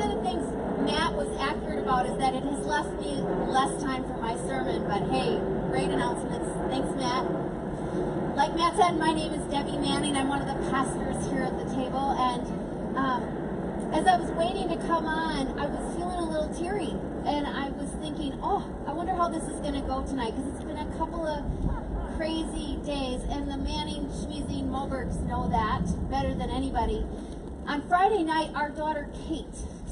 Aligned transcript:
one 0.00 0.16
of 0.16 0.16
the 0.16 0.24
things 0.24 0.48
Matt 0.88 1.12
was 1.12 1.28
accurate 1.36 1.78
about 1.78 2.08
is 2.08 2.16
that 2.16 2.32
it 2.32 2.42
has 2.42 2.64
left 2.64 2.88
me 3.04 3.20
less 3.52 3.68
time 3.82 4.02
for 4.04 4.16
my 4.16 4.32
sermon. 4.48 4.80
But 4.88 5.04
hey, 5.12 5.36
great 5.68 5.92
announcements. 5.92 6.48
Thanks, 6.72 6.88
Matt. 6.96 7.28
Like 8.34 8.56
Matt 8.56 8.80
said, 8.80 8.96
my 8.96 9.12
name 9.12 9.34
is 9.34 9.44
Debbie 9.52 9.76
Manning. 9.76 10.16
I'm 10.16 10.28
one 10.28 10.40
of 10.40 10.48
the 10.48 10.56
pastors 10.72 11.20
here 11.28 11.44
at 11.44 11.52
the 11.52 11.68
table. 11.76 12.16
And 12.16 12.48
um, 12.96 13.92
as 13.92 14.06
I 14.06 14.16
was 14.16 14.30
waiting 14.40 14.72
to 14.72 14.80
come 14.88 15.04
on, 15.04 15.52
I 15.60 15.66
was 15.68 15.84
feeling 15.92 16.16
a 16.16 16.24
little 16.24 16.48
teary. 16.48 16.96
And 17.28 17.46
I 17.46 17.68
was 17.76 17.92
thinking, 18.00 18.40
oh, 18.40 18.64
I 18.88 18.92
wonder 18.96 19.12
how 19.12 19.28
this 19.28 19.44
is 19.44 19.60
going 19.60 19.76
to 19.76 19.84
go 19.84 20.00
tonight. 20.08 20.32
Because 20.32 20.48
it's 20.48 20.64
been 20.64 20.80
a 20.80 20.96
couple 20.96 21.28
of 21.28 21.44
crazy 22.16 22.80
days. 22.88 23.20
And 23.28 23.52
the 23.52 23.60
Manning, 23.60 24.08
Schmeezing, 24.08 24.72
Mobergs 24.72 25.20
know 25.28 25.50
that 25.52 25.84
better 26.08 26.32
than 26.32 26.48
anybody. 26.48 27.04
On 27.66 27.86
Friday 27.86 28.24
night, 28.24 28.50
our 28.54 28.70
daughter 28.70 29.10
Kate, 29.28 29.44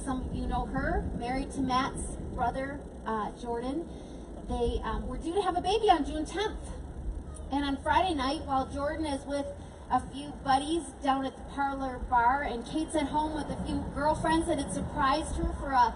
some 0.09 0.23
of 0.23 0.35
you 0.35 0.47
know 0.47 0.65
her, 0.65 1.05
married 1.19 1.51
to 1.51 1.61
Matt's 1.61 2.17
brother, 2.35 2.80
uh, 3.07 3.30
Jordan. 3.33 3.87
They 4.48 4.81
um, 4.83 5.07
were 5.07 5.19
due 5.19 5.34
to 5.34 5.43
have 5.43 5.55
a 5.55 5.61
baby 5.61 5.91
on 5.91 6.07
June 6.07 6.25
10th. 6.25 6.57
And 7.53 7.62
on 7.62 7.77
Friday 7.83 8.15
night, 8.15 8.41
while 8.47 8.65
Jordan 8.65 9.05
is 9.05 9.23
with 9.27 9.45
a 9.91 10.01
few 10.01 10.33
buddies 10.43 10.84
down 11.05 11.27
at 11.27 11.37
the 11.37 11.43
parlor 11.55 11.98
bar, 12.09 12.41
and 12.41 12.65
Kate's 12.65 12.97
at 12.97 13.09
home 13.09 13.34
with 13.34 13.51
a 13.51 13.67
few 13.67 13.84
girlfriends 13.95 14.47
that 14.47 14.57
had 14.59 14.73
surprised 14.73 15.37
her 15.37 15.53
for 15.61 15.73
a 15.73 15.95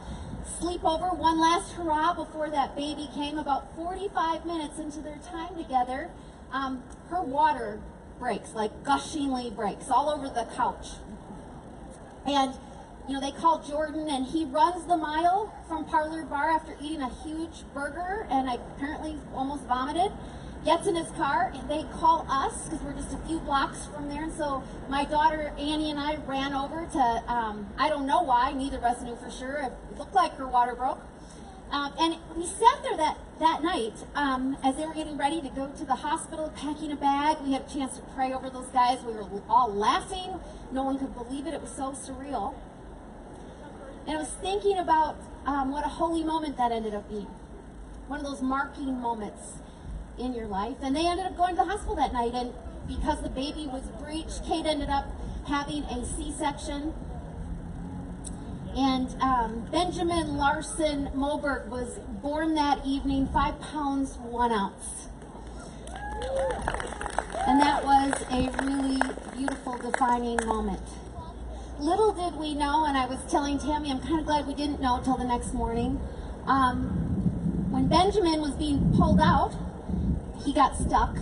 sleepover, 0.60 1.16
one 1.16 1.40
last 1.40 1.72
hurrah 1.72 2.12
before 2.12 2.50
that 2.50 2.76
baby 2.76 3.08
came, 3.14 3.38
about 3.38 3.74
45 3.76 4.44
minutes 4.44 4.78
into 4.78 5.00
their 5.00 5.20
time 5.24 5.56
together, 5.56 6.10
um, 6.52 6.82
her 7.08 7.22
water 7.22 7.80
breaks, 8.18 8.52
like 8.52 8.84
gushingly 8.84 9.48
breaks, 9.48 9.88
all 9.88 10.10
over 10.10 10.28
the 10.28 10.46
couch. 10.54 10.88
And 12.26 12.52
you 13.08 13.14
know, 13.14 13.20
they 13.20 13.32
call 13.32 13.62
Jordan 13.62 14.08
and 14.08 14.26
he 14.26 14.44
runs 14.44 14.84
the 14.86 14.96
mile 14.96 15.54
from 15.68 15.84
Parlor 15.84 16.24
Bar 16.24 16.50
after 16.50 16.76
eating 16.80 17.02
a 17.02 17.10
huge 17.22 17.64
burger 17.74 18.26
and 18.30 18.48
I 18.48 18.54
apparently 18.54 19.16
almost 19.34 19.64
vomited. 19.64 20.12
Gets 20.64 20.86
in 20.86 20.94
his 20.94 21.10
car, 21.16 21.50
and 21.52 21.68
they 21.68 21.82
call 21.94 22.24
us 22.30 22.68
because 22.68 22.80
we're 22.84 22.92
just 22.92 23.12
a 23.12 23.16
few 23.26 23.40
blocks 23.40 23.86
from 23.92 24.08
there. 24.08 24.22
And 24.22 24.32
so 24.32 24.62
my 24.88 25.04
daughter 25.04 25.52
Annie 25.58 25.90
and 25.90 25.98
I 25.98 26.18
ran 26.24 26.54
over 26.54 26.86
to, 26.86 27.24
um, 27.26 27.66
I 27.76 27.88
don't 27.88 28.06
know 28.06 28.22
why, 28.22 28.52
neither 28.52 28.76
of 28.76 28.84
us 28.84 29.02
knew 29.02 29.16
for 29.16 29.28
sure. 29.28 29.56
It 29.56 29.98
looked 29.98 30.14
like 30.14 30.36
her 30.36 30.46
water 30.46 30.76
broke. 30.76 31.00
Um, 31.72 31.92
and 31.98 32.16
we 32.36 32.46
sat 32.46 32.80
there 32.84 32.96
that, 32.96 33.18
that 33.40 33.64
night 33.64 33.94
um, 34.14 34.56
as 34.62 34.76
they 34.76 34.86
were 34.86 34.94
getting 34.94 35.16
ready 35.16 35.40
to 35.40 35.48
go 35.48 35.66
to 35.66 35.84
the 35.84 35.96
hospital, 35.96 36.52
packing 36.54 36.92
a 36.92 36.96
bag. 36.96 37.38
We 37.42 37.54
had 37.54 37.62
a 37.62 37.68
chance 37.68 37.96
to 37.96 38.02
pray 38.14 38.32
over 38.32 38.48
those 38.48 38.68
guys. 38.68 39.02
We 39.02 39.14
were 39.14 39.26
all 39.48 39.72
laughing. 39.72 40.38
No 40.70 40.84
one 40.84 40.96
could 40.98 41.14
believe 41.14 41.48
it. 41.48 41.54
It 41.54 41.60
was 41.60 41.72
so 41.72 41.90
surreal. 41.90 42.54
And 44.06 44.16
I 44.16 44.20
was 44.20 44.30
thinking 44.40 44.78
about 44.78 45.16
um, 45.46 45.70
what 45.70 45.84
a 45.84 45.88
holy 45.88 46.24
moment 46.24 46.56
that 46.56 46.72
ended 46.72 46.94
up 46.94 47.08
being. 47.08 47.28
One 48.08 48.20
of 48.20 48.26
those 48.26 48.42
marking 48.42 49.00
moments 49.00 49.58
in 50.18 50.34
your 50.34 50.46
life. 50.46 50.76
And 50.82 50.94
they 50.94 51.06
ended 51.06 51.26
up 51.26 51.36
going 51.36 51.56
to 51.56 51.62
the 51.62 51.64
hospital 51.64 51.96
that 51.96 52.12
night. 52.12 52.32
And 52.34 52.52
because 52.88 53.22
the 53.22 53.28
baby 53.28 53.66
was 53.66 53.82
breached, 54.02 54.44
Kate 54.44 54.66
ended 54.66 54.88
up 54.88 55.06
having 55.46 55.84
a 55.84 56.04
C 56.04 56.32
section. 56.36 56.92
And 58.76 59.14
um, 59.20 59.66
Benjamin 59.70 60.36
Larson 60.36 61.10
Moberg 61.14 61.68
was 61.68 61.98
born 62.22 62.54
that 62.54 62.84
evening, 62.86 63.28
five 63.32 63.60
pounds, 63.60 64.16
one 64.18 64.50
ounce. 64.50 65.08
And 67.46 67.60
that 67.60 67.84
was 67.84 68.14
a 68.30 68.50
really 68.64 69.00
beautiful, 69.36 69.76
defining 69.78 70.38
moment. 70.46 70.80
Little 71.82 72.12
did 72.12 72.38
we 72.38 72.54
know, 72.54 72.84
and 72.84 72.96
I 72.96 73.06
was 73.06 73.18
telling 73.28 73.58
Tammy, 73.58 73.90
I'm 73.90 73.98
kind 73.98 74.20
of 74.20 74.24
glad 74.24 74.46
we 74.46 74.54
didn't 74.54 74.80
know 74.80 74.98
until 74.98 75.16
the 75.16 75.24
next 75.24 75.52
morning. 75.52 76.00
Um, 76.46 76.84
when 77.72 77.88
Benjamin 77.88 78.40
was 78.40 78.52
being 78.52 78.94
pulled 78.96 79.18
out, 79.18 79.52
he 80.44 80.52
got 80.52 80.76
stuck. 80.76 81.16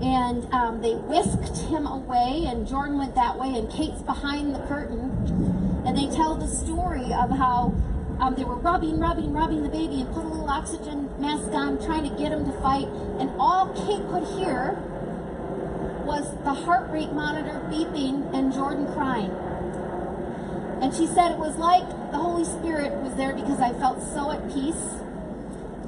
And 0.00 0.46
um, 0.54 0.80
they 0.82 0.94
whisked 0.94 1.66
him 1.66 1.84
away, 1.84 2.44
and 2.46 2.64
Jordan 2.64 2.96
went 2.96 3.16
that 3.16 3.40
way, 3.40 3.48
and 3.58 3.68
Kate's 3.68 4.02
behind 4.02 4.54
the 4.54 4.60
curtain. 4.68 5.10
And 5.84 5.98
they 5.98 6.06
tell 6.14 6.36
the 6.36 6.46
story 6.46 7.12
of 7.12 7.30
how 7.30 7.74
um, 8.20 8.36
they 8.36 8.44
were 8.44 8.54
rubbing, 8.54 9.00
rubbing, 9.00 9.32
rubbing 9.32 9.64
the 9.64 9.68
baby 9.68 10.02
and 10.02 10.14
put 10.14 10.24
a 10.24 10.28
little 10.28 10.48
oxygen 10.48 11.10
mask 11.18 11.50
on, 11.50 11.84
trying 11.84 12.08
to 12.08 12.16
get 12.16 12.30
him 12.30 12.44
to 12.44 12.52
fight. 12.62 12.86
And 13.18 13.28
all 13.40 13.66
Kate 13.74 14.06
could 14.10 14.28
hear 14.38 14.78
was 16.06 16.32
the 16.44 16.54
heart 16.54 16.90
rate 16.90 17.12
monitor 17.12 17.60
beeping 17.68 18.32
and 18.32 18.52
Jordan 18.52 18.86
crying. 18.94 19.30
And 20.80 20.94
she 20.94 21.06
said 21.06 21.32
it 21.32 21.38
was 21.38 21.56
like 21.56 21.86
the 22.10 22.18
Holy 22.18 22.44
Spirit 22.44 22.92
was 23.02 23.14
there 23.14 23.34
because 23.34 23.60
I 23.60 23.72
felt 23.74 24.02
so 24.02 24.30
at 24.30 24.52
peace. 24.52 25.00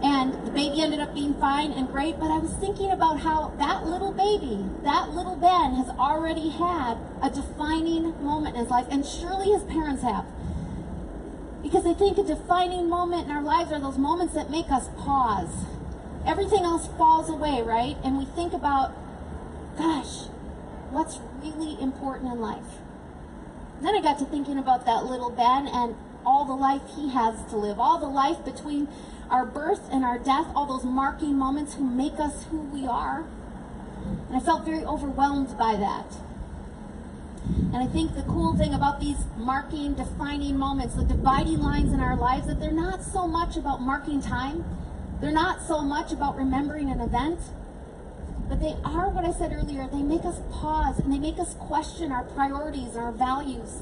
And 0.02 0.34
the 0.44 0.50
baby 0.50 0.82
ended 0.82 1.00
up 1.00 1.14
being 1.14 1.34
fine 1.34 1.72
and 1.72 1.88
great, 1.88 2.18
but 2.18 2.30
I 2.30 2.38
was 2.38 2.52
thinking 2.54 2.90
about 2.90 3.20
how 3.20 3.54
that 3.58 3.86
little 3.86 4.12
baby, 4.12 4.64
that 4.82 5.10
little 5.10 5.36
Ben, 5.36 5.74
has 5.74 5.88
already 5.90 6.50
had 6.50 6.98
a 7.22 7.30
defining 7.30 8.22
moment 8.22 8.56
in 8.56 8.62
his 8.62 8.70
life, 8.70 8.86
and 8.90 9.06
surely 9.06 9.52
his 9.52 9.62
parents 9.62 10.02
have. 10.02 10.26
Because 11.62 11.86
I 11.86 11.94
think 11.94 12.18
a 12.18 12.24
defining 12.24 12.88
moment 12.88 13.26
in 13.26 13.30
our 13.30 13.42
lives 13.42 13.70
are 13.70 13.78
those 13.78 13.96
moments 13.96 14.34
that 14.34 14.50
make 14.50 14.70
us 14.70 14.88
pause. 14.98 15.66
Everything 16.26 16.64
else 16.64 16.88
falls 16.98 17.30
away, 17.30 17.62
right? 17.62 17.96
And 18.04 18.18
we 18.18 18.24
think 18.24 18.52
about 18.52 18.92
gosh, 19.76 20.26
what's 20.90 21.20
really 21.42 21.80
important 21.80 22.32
in 22.32 22.40
life? 22.40 22.81
Then 23.84 23.94
I 23.94 24.00
got 24.00 24.18
to 24.18 24.24
thinking 24.24 24.58
about 24.58 24.86
that 24.86 25.04
little 25.06 25.30
Ben 25.30 25.66
and 25.66 25.94
all 26.24 26.44
the 26.44 26.54
life 26.54 26.82
he 26.94 27.10
has 27.10 27.44
to 27.50 27.56
live, 27.56 27.78
all 27.80 27.98
the 27.98 28.06
life 28.06 28.44
between 28.44 28.88
our 29.30 29.44
birth 29.44 29.88
and 29.90 30.04
our 30.04 30.18
death, 30.18 30.46
all 30.54 30.66
those 30.66 30.84
marking 30.84 31.36
moments 31.36 31.74
who 31.74 31.84
make 31.84 32.20
us 32.20 32.44
who 32.50 32.58
we 32.58 32.86
are. 32.86 33.24
And 34.28 34.36
I 34.36 34.40
felt 34.40 34.64
very 34.64 34.84
overwhelmed 34.84 35.56
by 35.58 35.76
that. 35.76 36.16
And 37.72 37.76
I 37.76 37.86
think 37.86 38.14
the 38.14 38.22
cool 38.22 38.56
thing 38.56 38.74
about 38.74 39.00
these 39.00 39.24
marking, 39.36 39.94
defining 39.94 40.58
moments, 40.58 40.94
the 40.94 41.04
dividing 41.04 41.60
lines 41.60 41.92
in 41.92 42.00
our 42.00 42.16
lives, 42.16 42.46
that 42.46 42.60
they're 42.60 42.70
not 42.70 43.02
so 43.02 43.26
much 43.26 43.56
about 43.56 43.80
marking 43.80 44.20
time. 44.20 44.64
They're 45.20 45.32
not 45.32 45.62
so 45.62 45.82
much 45.82 46.12
about 46.12 46.36
remembering 46.36 46.90
an 46.90 47.00
event. 47.00 47.40
But 48.52 48.60
they 48.60 48.76
are 48.84 49.08
what 49.08 49.24
I 49.24 49.32
said 49.32 49.50
earlier. 49.54 49.88
They 49.90 50.02
make 50.02 50.26
us 50.26 50.38
pause 50.52 50.98
and 50.98 51.10
they 51.10 51.18
make 51.18 51.38
us 51.38 51.54
question 51.54 52.12
our 52.12 52.24
priorities 52.24 52.96
our 52.96 53.10
values. 53.10 53.80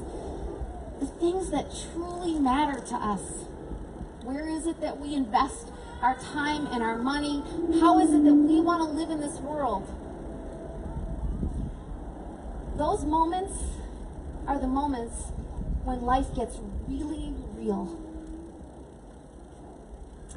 The 1.01 1.07
things 1.07 1.51
that 1.51 1.65
truly 1.91 2.39
matter 2.39 2.79
to 2.79 2.95
us. 2.95 3.19
Where 4.23 4.47
is 4.47 4.67
it 4.67 4.79
that 4.79 4.97
we 4.97 5.13
invest 5.13 5.67
our 6.01 6.17
time 6.17 6.67
and 6.67 6.81
our 6.81 6.97
money? 6.97 7.43
How 7.81 7.99
is 7.99 8.13
it 8.13 8.23
that 8.23 8.33
we 8.33 8.61
want 8.61 8.81
to 8.87 8.97
live 8.97 9.09
in 9.09 9.19
this 9.19 9.41
world? 9.41 9.93
Those 12.77 13.03
moments 13.03 13.57
are 14.47 14.57
the 14.57 14.67
moments 14.67 15.33
when 15.83 16.01
life 16.03 16.33
gets 16.33 16.59
really 16.87 17.33
real. 17.57 17.99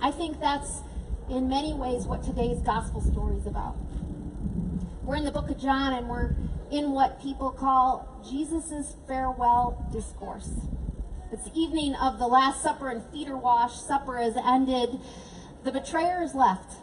I 0.03 0.11
think 0.11 0.41
that's 0.41 0.81
in 1.31 1.49
many 1.49 1.73
ways 1.73 2.05
what 2.05 2.25
today's 2.25 2.59
gospel 2.63 3.01
story 3.01 3.37
is 3.37 3.47
about. 3.47 3.77
We're 5.05 5.17
in 5.17 5.25
the 5.25 5.31
book 5.31 5.51
of 5.51 5.59
John 5.59 5.93
and 5.93 6.09
we're 6.09 6.35
in 6.71 6.93
what 6.93 7.21
people 7.21 7.51
call 7.51 8.09
Jesus' 8.27 8.97
farewell 9.07 9.87
discourse. 9.93 10.49
It's 11.31 11.45
the 11.45 11.55
evening 11.55 11.95
of 11.95 12.19
the 12.19 12.27
Last 12.27 12.63
Supper 12.63 12.89
and 12.89 13.05
feet 13.13 13.29
are 13.29 13.37
washed. 13.37 13.87
Supper 13.87 14.17
has 14.17 14.35
ended. 14.43 14.99
The 15.63 15.73
betrayer 15.73 16.23
is 16.23 16.35
left. 16.35 16.77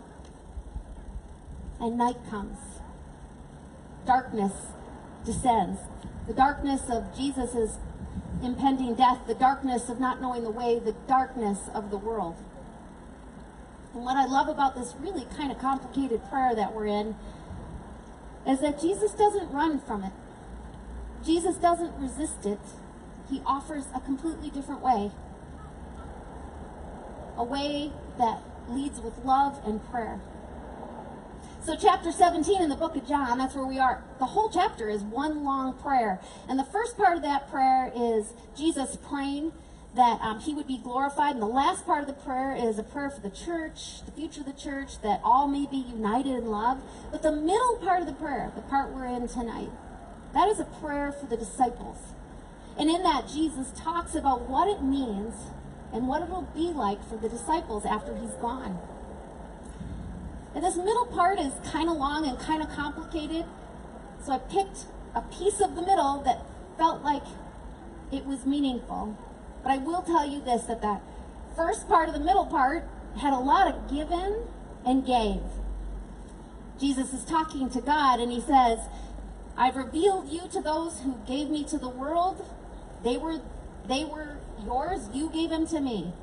And 1.79 1.97
night 1.97 2.17
comes. 2.29 2.59
Darkness 4.05 4.53
descends. 5.25 5.79
The 6.27 6.33
darkness 6.33 6.83
of 6.91 7.17
Jesus' 7.17 7.79
impending 8.43 8.93
death, 8.93 9.25
the 9.25 9.33
darkness 9.33 9.89
of 9.89 9.99
not 9.99 10.21
knowing 10.21 10.43
the 10.43 10.51
way, 10.51 10.77
the 10.77 10.95
darkness 11.07 11.57
of 11.73 11.89
the 11.89 11.97
world. 11.97 12.35
And 13.95 14.03
what 14.03 14.15
I 14.15 14.25
love 14.25 14.47
about 14.47 14.75
this 14.75 14.93
really 14.99 15.25
kind 15.35 15.51
of 15.51 15.57
complicated 15.57 16.21
prayer 16.29 16.53
that 16.53 16.75
we're 16.75 16.85
in 16.85 17.15
is 18.47 18.59
that 18.61 18.79
Jesus 18.79 19.11
doesn't 19.11 19.51
run 19.51 19.79
from 19.79 20.03
it. 20.03 20.13
Jesus 21.25 21.55
doesn't 21.55 21.93
resist 21.99 22.45
it. 22.45 22.59
He 23.29 23.41
offers 23.45 23.85
a 23.95 23.99
completely 23.99 24.49
different 24.49 24.81
way. 24.81 25.11
A 27.37 27.43
way 27.43 27.91
that 28.17 28.41
leads 28.67 28.99
with 28.99 29.13
love 29.23 29.59
and 29.65 29.83
prayer. 29.91 30.19
So, 31.63 31.75
chapter 31.75 32.11
17 32.11 32.59
in 32.59 32.69
the 32.69 32.75
book 32.75 32.95
of 32.95 33.07
John, 33.07 33.37
that's 33.37 33.53
where 33.53 33.67
we 33.67 33.77
are. 33.77 34.03
The 34.17 34.25
whole 34.25 34.49
chapter 34.49 34.89
is 34.89 35.03
one 35.03 35.43
long 35.43 35.73
prayer. 35.73 36.19
And 36.49 36.57
the 36.57 36.63
first 36.63 36.97
part 36.97 37.17
of 37.17 37.21
that 37.21 37.51
prayer 37.51 37.91
is 37.95 38.33
Jesus 38.57 38.95
praying 38.95 39.51
that 39.95 40.21
um, 40.21 40.39
he 40.39 40.53
would 40.53 40.67
be 40.67 40.77
glorified. 40.77 41.33
And 41.33 41.41
the 41.41 41.47
last 41.47 41.85
part 41.85 42.01
of 42.01 42.07
the 42.07 42.13
prayer 42.13 42.55
is 42.55 42.79
a 42.79 42.83
prayer 42.83 43.09
for 43.09 43.21
the 43.21 43.29
church, 43.29 44.05
the 44.05 44.11
future 44.11 44.41
of 44.41 44.45
the 44.45 44.53
church, 44.53 45.01
that 45.01 45.19
all 45.23 45.47
may 45.47 45.65
be 45.65 45.77
united 45.77 46.29
in 46.29 46.45
love. 46.45 46.81
But 47.11 47.23
the 47.23 47.31
middle 47.31 47.77
part 47.77 48.01
of 48.01 48.07
the 48.07 48.13
prayer, 48.13 48.51
the 48.55 48.61
part 48.61 48.91
we're 48.91 49.05
in 49.05 49.27
tonight, 49.27 49.69
that 50.33 50.47
is 50.47 50.59
a 50.59 50.65
prayer 50.65 51.11
for 51.11 51.25
the 51.25 51.37
disciples. 51.37 51.97
And 52.77 52.89
in 52.89 53.03
that, 53.03 53.27
Jesus 53.27 53.71
talks 53.75 54.15
about 54.15 54.49
what 54.49 54.67
it 54.67 54.81
means 54.81 55.35
and 55.93 56.07
what 56.07 56.21
it'll 56.21 56.47
be 56.55 56.71
like 56.71 57.07
for 57.07 57.17
the 57.17 57.27
disciples 57.27 57.85
after 57.85 58.15
he's 58.15 58.33
gone. 58.35 58.79
And 60.55 60.63
this 60.63 60.77
middle 60.77 61.05
part 61.05 61.39
is 61.39 61.53
kind 61.69 61.89
of 61.89 61.97
long 61.97 62.25
and 62.27 62.39
kind 62.39 62.61
of 62.61 62.69
complicated, 62.69 63.45
so 64.23 64.33
I 64.33 64.37
picked 64.37 64.85
a 65.15 65.21
piece 65.21 65.59
of 65.59 65.75
the 65.75 65.81
middle 65.81 66.21
that 66.25 66.45
felt 66.77 67.03
like 67.03 67.23
it 68.11 68.25
was 68.25 68.45
meaningful. 68.45 69.17
But 69.63 69.71
I 69.71 69.77
will 69.77 70.01
tell 70.01 70.27
you 70.27 70.41
this 70.41 70.63
that 70.63 70.81
that 70.81 71.01
first 71.55 71.87
part 71.87 72.07
of 72.07 72.13
the 72.13 72.19
middle 72.19 72.45
part 72.45 72.87
had 73.19 73.33
a 73.33 73.39
lot 73.39 73.67
of 73.67 73.91
given 73.91 74.43
and 74.85 75.05
gave. 75.05 75.41
Jesus 76.79 77.13
is 77.13 77.23
talking 77.25 77.69
to 77.69 77.81
God 77.81 78.19
and 78.19 78.31
he 78.31 78.41
says, 78.41 78.79
I've 79.57 79.75
revealed 79.75 80.31
you 80.31 80.47
to 80.51 80.61
those 80.61 81.01
who 81.01 81.17
gave 81.27 81.49
me 81.49 81.63
to 81.65 81.77
the 81.77 81.89
world. 81.89 82.45
They 83.03 83.17
were 83.17 83.41
they 83.87 84.05
were 84.05 84.37
yours, 84.63 85.09
you 85.13 85.29
gave 85.29 85.49
them 85.49 85.67
to 85.67 85.79
me. 85.79 86.13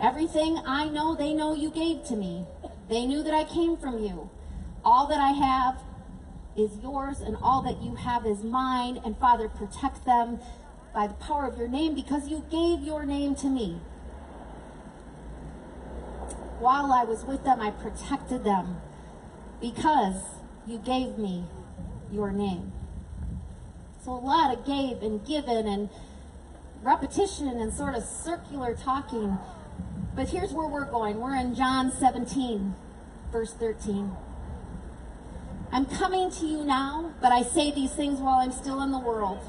Everything 0.00 0.58
I 0.66 0.88
know, 0.88 1.14
they 1.14 1.32
know 1.32 1.54
you 1.54 1.70
gave 1.70 2.04
to 2.04 2.16
me. 2.16 2.46
They 2.88 3.06
knew 3.06 3.22
that 3.22 3.34
I 3.34 3.44
came 3.44 3.76
from 3.76 3.98
you. 3.98 4.30
All 4.84 5.06
that 5.08 5.18
I 5.18 5.30
have 5.30 5.82
is 6.56 6.78
yours, 6.82 7.20
and 7.20 7.36
all 7.42 7.62
that 7.62 7.82
you 7.82 7.96
have 7.96 8.26
is 8.26 8.44
mine. 8.44 9.00
And 9.04 9.18
Father, 9.18 9.48
protect 9.48 10.04
them 10.04 10.38
by 10.96 11.06
the 11.06 11.14
power 11.14 11.44
of 11.46 11.58
your 11.58 11.68
name 11.68 11.94
because 11.94 12.26
you 12.30 12.42
gave 12.50 12.80
your 12.80 13.04
name 13.04 13.34
to 13.34 13.48
me. 13.48 13.78
While 16.58 16.90
I 16.90 17.04
was 17.04 17.22
with 17.22 17.44
them, 17.44 17.60
I 17.60 17.70
protected 17.70 18.44
them 18.44 18.78
because 19.60 20.14
you 20.66 20.78
gave 20.78 21.18
me 21.18 21.44
your 22.10 22.32
name. 22.32 22.72
So 24.02 24.12
a 24.12 24.14
lot 24.14 24.56
of 24.56 24.64
gave 24.64 25.02
and 25.02 25.22
given 25.26 25.66
and 25.66 25.90
repetition 26.82 27.48
and 27.48 27.74
sort 27.74 27.94
of 27.94 28.02
circular 28.02 28.74
talking. 28.74 29.36
But 30.14 30.30
here's 30.30 30.54
where 30.54 30.66
we're 30.66 30.90
going. 30.90 31.20
We're 31.20 31.36
in 31.36 31.54
John 31.54 31.92
17, 31.92 32.74
verse 33.30 33.52
13. 33.52 34.12
I'm 35.70 35.84
coming 35.84 36.30
to 36.30 36.46
you 36.46 36.64
now, 36.64 37.12
but 37.20 37.32
I 37.32 37.42
say 37.42 37.70
these 37.70 37.92
things 37.92 38.18
while 38.18 38.38
I'm 38.38 38.52
still 38.52 38.80
in 38.80 38.92
the 38.92 38.98
world, 38.98 39.40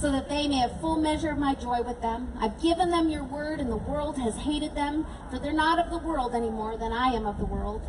so 0.00 0.10
that 0.10 0.28
they 0.28 0.48
may 0.48 0.56
have 0.56 0.80
full 0.80 0.96
measure 0.96 1.30
of 1.30 1.38
my 1.38 1.54
joy 1.54 1.82
with 1.82 2.00
them. 2.00 2.32
I've 2.40 2.60
given 2.60 2.90
them 2.90 3.08
your 3.08 3.24
word, 3.24 3.60
and 3.60 3.70
the 3.70 3.76
world 3.76 4.18
has 4.18 4.36
hated 4.36 4.74
them, 4.74 5.06
for 5.30 5.38
they're 5.38 5.52
not 5.52 5.78
of 5.78 5.90
the 5.90 5.98
world 5.98 6.34
any 6.34 6.50
more 6.50 6.76
than 6.76 6.92
I 6.92 7.08
am 7.08 7.26
of 7.26 7.38
the 7.38 7.44
world. 7.44 7.82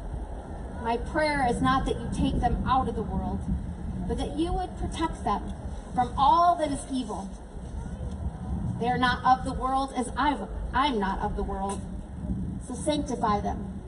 My 0.84 0.98
prayer 0.98 1.48
is 1.50 1.62
not 1.62 1.86
that 1.86 2.00
you 2.00 2.10
take 2.14 2.42
them 2.42 2.64
out 2.68 2.90
of 2.90 2.96
the 2.96 3.04
world, 3.04 3.40
but 4.08 4.18
that 4.18 4.38
you 4.38 4.52
would 4.52 4.78
protect 4.78 5.24
them 5.24 5.54
from 5.94 6.14
all 6.18 6.56
that 6.58 6.72
is 6.72 6.80
evil. 6.92 7.30
They 8.80 8.88
are 8.88 8.98
not 8.98 9.24
of 9.24 9.46
the 9.46 9.54
world 9.54 9.94
as 9.96 10.10
i 10.18 10.36
I'm 10.74 11.00
not 11.00 11.20
of 11.20 11.36
the 11.36 11.44
world. 11.44 11.82
So 12.68 12.74
sanctify 12.74 13.42
them 13.42 13.80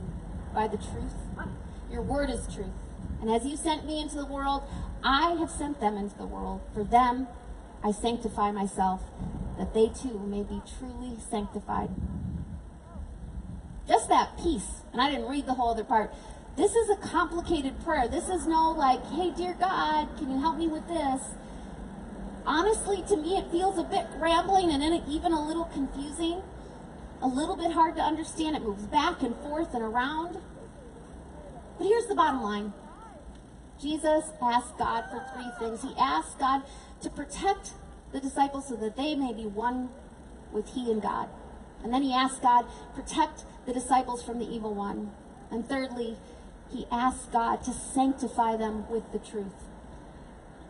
by 0.54 0.68
the 0.68 0.76
truth. 0.76 1.14
Your 1.90 2.02
word 2.02 2.30
is 2.30 2.46
truth. 2.46 2.66
And 3.20 3.30
as 3.30 3.44
you 3.44 3.56
sent 3.56 3.86
me 3.86 4.00
into 4.00 4.16
the 4.16 4.26
world, 4.26 4.62
I 5.02 5.30
have 5.32 5.50
sent 5.50 5.80
them 5.80 5.96
into 5.96 6.16
the 6.16 6.26
world. 6.26 6.60
For 6.74 6.84
them, 6.84 7.26
I 7.84 7.92
sanctify 7.92 8.50
myself, 8.50 9.02
that 9.58 9.74
they 9.74 9.88
too 9.88 10.18
may 10.26 10.42
be 10.42 10.60
truly 10.78 11.16
sanctified. 11.30 11.90
Just 13.86 14.08
that 14.08 14.36
piece, 14.38 14.82
and 14.92 15.00
I 15.00 15.10
didn't 15.10 15.28
read 15.28 15.46
the 15.46 15.54
whole 15.54 15.70
other 15.70 15.84
part. 15.84 16.12
This 16.56 16.74
is 16.74 16.90
a 16.90 16.96
complicated 16.96 17.78
prayer. 17.84 18.08
This 18.08 18.28
is 18.28 18.46
no 18.46 18.70
like, 18.70 19.04
hey, 19.10 19.30
dear 19.30 19.54
God, 19.60 20.08
can 20.16 20.30
you 20.30 20.40
help 20.40 20.56
me 20.56 20.66
with 20.66 20.88
this? 20.88 21.20
honestly, 22.46 23.02
to 23.08 23.16
me, 23.16 23.36
it 23.36 23.50
feels 23.50 23.78
a 23.78 23.84
bit 23.84 24.06
rambling 24.18 24.70
and 24.70 24.82
even 25.08 25.32
a 25.32 25.46
little 25.46 25.64
confusing, 25.66 26.42
a 27.22 27.26
little 27.26 27.56
bit 27.56 27.72
hard 27.72 27.96
to 27.96 28.02
understand. 28.02 28.56
It 28.56 28.62
moves 28.62 28.84
back 28.86 29.22
and 29.22 29.34
forth 29.36 29.74
and 29.74 29.82
around. 29.82 30.38
But 31.78 31.86
here's 31.86 32.06
the 32.06 32.14
bottom 32.14 32.42
line 32.42 32.72
Jesus 33.80 34.24
asked 34.40 34.78
God 34.78 35.04
for 35.10 35.24
three 35.34 35.50
things. 35.58 35.82
He 35.82 35.94
asked 35.98 36.38
God 36.38 36.62
to 37.04 37.10
protect 37.10 37.72
the 38.12 38.20
disciples 38.20 38.68
so 38.68 38.76
that 38.76 38.96
they 38.96 39.14
may 39.14 39.32
be 39.32 39.46
one 39.46 39.88
with 40.52 40.74
He 40.74 40.90
and 40.90 41.00
God. 41.00 41.28
And 41.84 41.92
then 41.92 42.02
he 42.02 42.14
asked 42.14 42.40
God, 42.40 42.64
protect 42.94 43.44
the 43.66 43.72
disciples 43.74 44.22
from 44.22 44.38
the 44.38 44.46
evil 44.46 44.74
one. 44.74 45.12
And 45.50 45.68
thirdly, 45.68 46.16
he 46.72 46.86
asked 46.90 47.30
God 47.30 47.62
to 47.64 47.72
sanctify 47.72 48.56
them 48.56 48.88
with 48.88 49.12
the 49.12 49.18
truth. 49.18 49.68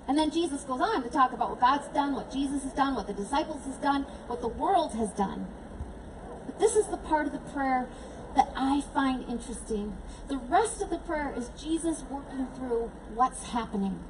And 0.09 0.19
then 0.19 0.33
Jesus 0.33 0.65
goes 0.65 0.81
on 0.81 1.03
to 1.05 1.09
talk 1.09 1.33
about 1.33 1.51
what 1.51 1.61
God's 1.61 1.89
done, 1.95 2.15
what 2.15 2.33
Jesus 2.33 2.65
has 2.65 2.73
done, 2.73 2.97
what 2.97 3.07
the 3.07 3.15
disciples 3.15 3.65
has 3.65 3.77
done, 3.77 4.03
what 4.27 4.41
the 4.41 4.49
world 4.49 4.95
has 4.95 5.11
done. 5.11 5.47
But 6.47 6.59
this 6.59 6.75
is 6.75 6.89
the 6.89 6.99
part 6.99 7.27
of 7.27 7.33
the 7.33 7.39
prayer 7.39 7.89
that 8.35 8.53
I 8.57 8.83
find 8.93 9.27
interesting. 9.29 9.97
The 10.29 10.37
rest 10.37 10.83
of 10.83 10.91
the 10.91 10.99
prayer 10.99 11.33
is 11.35 11.49
Jesus 11.57 12.03
working 12.11 12.49
through 12.57 12.91
what's 13.15 13.45
happening. 13.51 14.01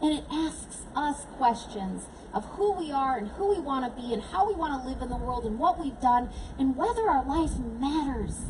And 0.00 0.12
it 0.12 0.24
asks 0.30 0.82
us 0.94 1.26
questions 1.36 2.06
of 2.32 2.44
who 2.56 2.72
we 2.72 2.90
are 2.90 3.16
and 3.16 3.28
who 3.28 3.48
we 3.48 3.60
want 3.60 3.84
to 3.84 4.02
be 4.02 4.12
and 4.12 4.22
how 4.22 4.46
we 4.46 4.54
want 4.54 4.82
to 4.82 4.88
live 4.88 5.00
in 5.00 5.08
the 5.08 5.16
world 5.16 5.44
and 5.44 5.58
what 5.58 5.78
we've 5.78 6.00
done 6.00 6.30
and 6.58 6.76
whether 6.76 7.08
our 7.08 7.24
life 7.24 7.56
matters. 7.58 8.40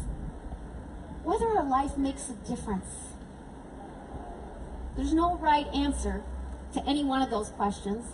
Whether 1.22 1.46
our 1.46 1.64
life 1.64 1.96
makes 1.96 2.28
a 2.28 2.34
difference. 2.48 3.14
There's 4.96 5.14
no 5.14 5.36
right 5.36 5.66
answer 5.74 6.22
to 6.72 6.84
any 6.86 7.04
one 7.04 7.22
of 7.22 7.30
those 7.30 7.50
questions 7.50 8.04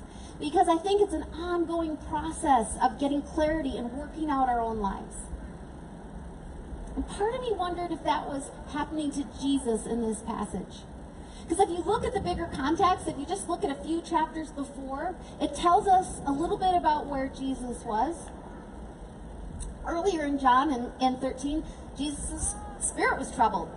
because 0.41 0.69
I 0.69 0.77
think 0.77 1.03
it's 1.03 1.13
an 1.13 1.25
ongoing 1.35 1.97
process 1.97 2.77
of 2.83 2.99
getting 2.99 3.23
clarity 3.23 3.77
and 3.77 3.93
working 3.93 4.31
out 4.31 4.49
our 4.49 4.61
own 4.61 4.79
lives. 4.81 5.17
And 6.97 7.07
part 7.07 7.35
of 7.35 7.43
me 7.43 7.53
wondered 7.53 7.93
if 7.93 8.03
that 8.05 8.27
was 8.27 8.51
happening 8.73 9.11
to 9.13 9.25
Jesus 9.41 9.87
in 9.87 10.03
this 10.03 10.21
passage. 10.21 10.83
Because 11.51 11.69
if 11.69 11.77
you 11.77 11.83
look 11.85 12.05
at 12.05 12.15
the 12.15 12.21
bigger 12.21 12.49
context, 12.55 13.09
if 13.09 13.19
you 13.19 13.27
just 13.27 13.49
look 13.49 13.65
at 13.65 13.71
a 13.71 13.83
few 13.83 14.01
chapters 14.03 14.53
before, 14.53 15.17
it 15.41 15.53
tells 15.53 15.89
us 15.89 16.21
a 16.25 16.31
little 16.31 16.57
bit 16.57 16.77
about 16.77 17.07
where 17.07 17.27
Jesus 17.27 17.83
was. 17.85 18.15
Earlier 19.85 20.25
in 20.25 20.39
John 20.39 20.73
in, 20.73 20.93
in 21.01 21.17
13, 21.17 21.65
Jesus' 21.99 22.55
spirit 22.79 23.19
was 23.19 23.35
troubled. 23.35 23.69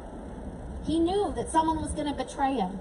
He 0.85 0.99
knew 0.99 1.33
that 1.35 1.49
someone 1.49 1.81
was 1.81 1.93
going 1.93 2.05
to 2.05 2.13
betray 2.13 2.53
him. 2.53 2.77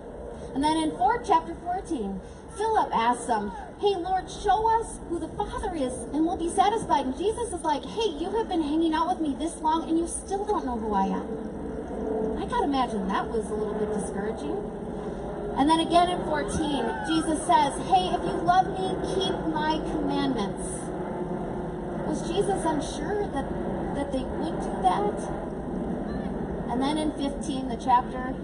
And 0.54 0.62
then 0.62 0.76
in 0.76 0.90
4, 0.90 1.22
chapter 1.24 1.54
14, 1.54 2.20
Philip 2.58 2.94
asks 2.94 3.28
him, 3.28 3.50
Hey, 3.80 3.96
Lord, 3.96 4.30
show 4.30 4.78
us 4.78 4.98
who 5.08 5.18
the 5.18 5.28
Father 5.28 5.74
is, 5.74 5.94
and 6.12 6.26
we'll 6.26 6.36
be 6.36 6.50
satisfied. 6.50 7.06
And 7.06 7.16
Jesus 7.16 7.50
is 7.50 7.62
like, 7.62 7.82
Hey, 7.82 8.10
you 8.20 8.30
have 8.36 8.46
been 8.46 8.60
hanging 8.60 8.92
out 8.92 9.08
with 9.08 9.20
me 9.26 9.34
this 9.38 9.56
long, 9.62 9.88
and 9.88 9.98
you 9.98 10.06
still 10.06 10.44
don't 10.44 10.66
know 10.66 10.76
who 10.76 10.92
I 10.92 11.06
am. 11.06 12.36
I 12.42 12.44
gotta 12.44 12.64
imagine 12.64 13.08
that 13.08 13.26
was 13.30 13.48
a 13.48 13.54
little 13.54 13.72
bit 13.72 13.90
discouraging. 13.94 14.81
And 15.56 15.68
then 15.68 15.80
again 15.80 16.08
in 16.08 16.24
14, 16.24 16.50
Jesus 17.06 17.38
says, 17.46 17.72
Hey, 17.88 18.08
if 18.12 18.22
you 18.24 18.36
love 18.42 18.66
me, 18.68 18.96
keep 19.14 19.34
my 19.52 19.78
commandments. 19.92 20.66
Was 22.06 22.26
Jesus 22.28 22.64
unsure 22.64 23.26
that, 23.28 23.46
that 23.94 24.12
they 24.12 24.24
would 24.24 24.60
do 24.60 24.82
that? 24.82 25.52
And 26.70 26.80
then 26.80 26.96
in 26.98 27.12
15, 27.12 27.68
the 27.68 27.76
chapter, 27.76 28.34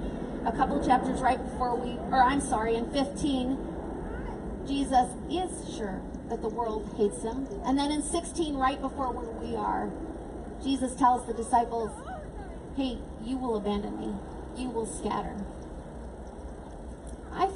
a 0.44 0.52
couple 0.52 0.84
chapters 0.84 1.20
right 1.20 1.42
before 1.42 1.76
we, 1.76 1.92
or 2.12 2.22
I'm 2.22 2.40
sorry, 2.40 2.76
in 2.76 2.90
15, 2.90 3.58
Jesus 4.66 5.08
is 5.30 5.74
sure 5.76 6.00
that 6.28 6.42
the 6.42 6.48
world 6.48 6.94
hates 6.96 7.22
him. 7.22 7.48
And 7.64 7.78
then 7.78 7.90
in 7.90 8.02
16, 8.02 8.54
right 8.54 8.80
before 8.80 9.12
where 9.12 9.32
we 9.42 9.56
are, 9.56 9.90
Jesus 10.62 10.94
tells 10.94 11.26
the 11.26 11.32
disciples, 11.32 11.90
hey, 12.76 12.98
you 13.24 13.38
will 13.38 13.56
abandon 13.56 13.98
me. 13.98 14.14
You 14.56 14.68
will 14.68 14.86
scatter. 14.86 15.36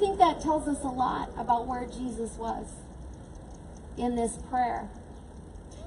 Think 0.03 0.19
that 0.19 0.41
tells 0.41 0.67
us 0.67 0.83
a 0.83 0.89
lot 0.89 1.29
about 1.37 1.65
where 1.65 1.85
Jesus 1.85 2.35
was 2.37 2.65
in 3.97 4.17
this 4.17 4.37
prayer. 4.49 4.89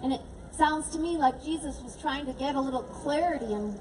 And 0.03 0.11
it 0.11 0.23
sounds 0.53 0.91
to 0.93 0.99
me 0.99 1.19
like 1.19 1.45
Jesus 1.45 1.83
was 1.83 2.01
trying 2.01 2.25
to 2.25 2.33
get 2.33 2.55
a 2.55 2.61
little 2.63 2.83
clarity 2.83 3.53
in, 3.53 3.79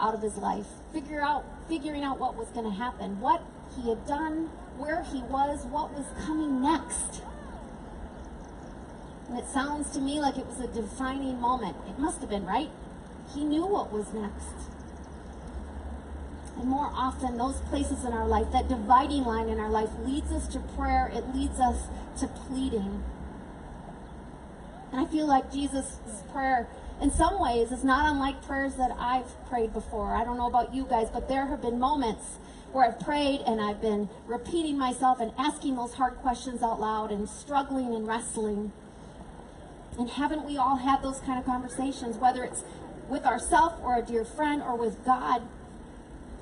out 0.00 0.12
of 0.12 0.22
his 0.22 0.36
life, 0.38 0.66
figure 0.92 1.20
out 1.20 1.44
figuring 1.68 2.02
out 2.02 2.18
what 2.18 2.34
was 2.34 2.48
going 2.48 2.64
to 2.64 2.76
happen, 2.76 3.20
what 3.20 3.44
he 3.76 3.88
had 3.88 4.04
done, 4.08 4.46
where 4.76 5.04
he 5.04 5.22
was, 5.22 5.64
what 5.66 5.94
was 5.94 6.06
coming 6.26 6.60
next. 6.60 7.22
And 9.28 9.38
it 9.38 9.46
sounds 9.46 9.92
to 9.92 10.00
me 10.00 10.20
like 10.20 10.36
it 10.36 10.48
was 10.48 10.58
a 10.58 10.66
defining 10.66 11.40
moment. 11.40 11.76
It 11.88 11.96
must 11.96 12.20
have 12.22 12.28
been, 12.28 12.44
right? 12.44 12.70
He 13.32 13.44
knew 13.44 13.64
what 13.66 13.92
was 13.92 14.12
next. 14.12 14.79
More 16.64 16.90
often, 16.94 17.38
those 17.38 17.60
places 17.68 18.04
in 18.04 18.12
our 18.12 18.26
life, 18.26 18.52
that 18.52 18.68
dividing 18.68 19.24
line 19.24 19.48
in 19.48 19.58
our 19.58 19.70
life, 19.70 19.90
leads 20.04 20.30
us 20.32 20.46
to 20.48 20.60
prayer, 20.60 21.10
it 21.12 21.34
leads 21.34 21.58
us 21.58 21.88
to 22.20 22.26
pleading. 22.26 23.02
And 24.92 25.00
I 25.00 25.06
feel 25.06 25.26
like 25.26 25.52
Jesus' 25.52 25.96
prayer 26.32 26.68
in 27.00 27.10
some 27.10 27.40
ways 27.40 27.72
is 27.72 27.82
not 27.82 28.10
unlike 28.10 28.44
prayers 28.44 28.74
that 28.74 28.90
I've 28.98 29.48
prayed 29.48 29.72
before. 29.72 30.14
I 30.14 30.24
don't 30.24 30.36
know 30.36 30.48
about 30.48 30.74
you 30.74 30.84
guys, 30.84 31.08
but 31.12 31.28
there 31.28 31.46
have 31.46 31.62
been 31.62 31.78
moments 31.78 32.38
where 32.72 32.86
I've 32.86 33.00
prayed 33.00 33.40
and 33.46 33.60
I've 33.60 33.80
been 33.80 34.08
repeating 34.26 34.78
myself 34.78 35.20
and 35.20 35.32
asking 35.38 35.76
those 35.76 35.94
hard 35.94 36.16
questions 36.16 36.62
out 36.62 36.80
loud 36.80 37.10
and 37.10 37.28
struggling 37.28 37.94
and 37.94 38.06
wrestling. 38.06 38.72
And 39.98 40.08
haven't 40.08 40.44
we 40.44 40.56
all 40.56 40.76
had 40.76 41.02
those 41.02 41.20
kind 41.20 41.38
of 41.38 41.44
conversations, 41.44 42.16
whether 42.16 42.44
it's 42.44 42.62
with 43.08 43.24
ourselves 43.24 43.74
or 43.82 43.98
a 43.98 44.02
dear 44.02 44.24
friend 44.24 44.62
or 44.62 44.76
with 44.76 45.04
God? 45.04 45.42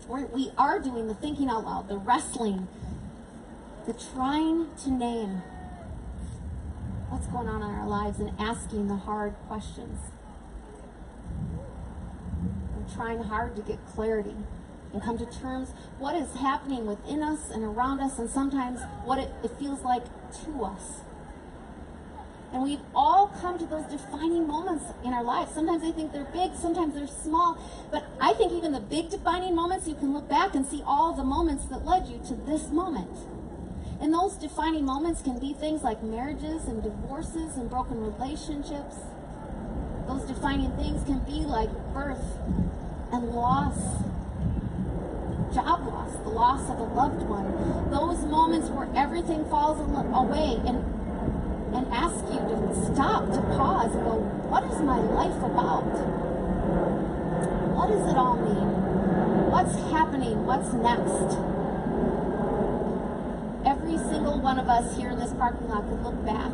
Where 0.09 0.27
we 0.27 0.50
are 0.57 0.81
doing 0.81 1.07
the 1.07 1.15
thinking 1.15 1.49
out 1.49 1.65
loud, 1.65 1.88
the 1.88 1.99
wrestling, 1.99 2.67
the 3.87 3.93
trying 3.93 4.75
to 4.85 4.91
name 4.91 5.43
what's 7.11 7.27
going 7.27 7.47
on 7.47 7.62
in 7.62 7.69
our 7.69 7.87
lives 7.87 8.19
and 8.19 8.33
asking 8.38 8.88
the 8.88 8.97
hard 8.97 9.35
questions. 9.47 9.99
And 12.75 12.91
trying 12.95 13.23
hard 13.23 13.55
to 13.57 13.62
get 13.62 13.79
clarity 13.95 14.35
and 14.95 15.03
come 15.03 15.19
to 15.19 15.27
terms 15.27 15.71
what 15.99 16.15
is 16.17 16.35
happening 16.37 16.87
within 16.87 17.23
us 17.23 17.50
and 17.50 17.62
around 17.62 18.00
us 18.00 18.19
and 18.19 18.31
sometimes 18.31 18.81
what 19.05 19.19
it, 19.19 19.31
it 19.45 19.50
feels 19.59 19.83
like 19.83 20.05
to 20.45 20.65
us. 20.65 21.03
And 22.52 22.62
we've 22.62 22.81
all 22.95 23.28
come 23.40 23.59
to 23.59 23.67
those 23.67 23.85
defining 23.85 24.47
moments 24.47 24.85
in 25.05 25.12
our 25.12 25.23
lives. 25.23 25.52
Sometimes 25.52 25.83
I 25.85 25.93
think 25.93 26.12
they're 26.12 26.25
big, 26.25 26.55
sometimes 26.55 26.95
they're 26.95 27.07
small. 27.07 27.59
But 27.90 28.05
I 28.21 28.33
think 28.33 28.52
even 28.52 28.73
the 28.73 28.81
big 28.81 29.11
defining 29.11 29.55
moments, 29.55 29.87
you 29.87 29.95
can 29.95 30.14
look 30.14 30.28
back 30.28 30.55
and 30.55 30.64
see 30.67 30.83
all 30.87 31.12
the 31.12 31.25
moments 31.25 31.67
that 31.67 31.85
led 31.85 32.09
you 32.09 32.19
to 32.28 32.35
this 32.35 32.69
moment. 32.71 33.19
And 34.00 34.14
those 34.14 34.35
defining 34.35 34.85
moments 34.85 35.21
can 35.21 35.38
be 35.38 35.52
things 35.52 35.83
like 35.83 36.02
marriages 36.02 36.64
and 36.67 36.83
divorces 36.83 37.57
and 37.57 37.69
broken 37.69 38.00
relationships. 38.00 38.97
Those 40.07 40.23
defining 40.23 40.71
things 40.76 41.05
can 41.05 41.19
be 41.21 41.45
like 41.45 41.71
birth 41.93 42.38
and 43.12 43.31
loss, 43.31 43.76
job 45.52 45.87
loss, 45.87 46.12
the 46.23 46.31
loss 46.31 46.71
of 46.71 46.78
a 46.78 46.85
loved 46.95 47.23
one. 47.23 47.90
Those 47.90 48.25
moments 48.25 48.69
where 48.71 48.88
everything 48.95 49.45
falls 49.50 49.81
away 49.81 50.61
and 50.67 50.98
and 51.75 51.87
ask 51.93 52.25
you 52.33 52.41
to 52.41 52.93
stop, 52.93 53.27
to 53.33 53.41
pause 53.57 53.95
and 53.95 54.05
go, 54.05 54.17
what 54.49 54.65
is 54.65 54.81
my 54.81 54.99
life 54.99 55.37
about? 55.43 55.85
What 57.77 57.89
does 57.89 58.11
it 58.11 58.17
all 58.17 58.37
mean? 58.37 59.51
What's 59.51 59.75
happening? 59.91 60.47
What's 60.47 60.73
next? 60.73 61.37
Every 63.67 63.99
single 64.11 64.41
one 64.41 64.59
of 64.59 64.69
us 64.69 64.97
here 64.97 65.11
in 65.11 65.19
this 65.19 65.33
parking 65.35 65.69
lot 65.69 65.89
could 65.89 66.03
look 66.03 66.25
back. 66.25 66.53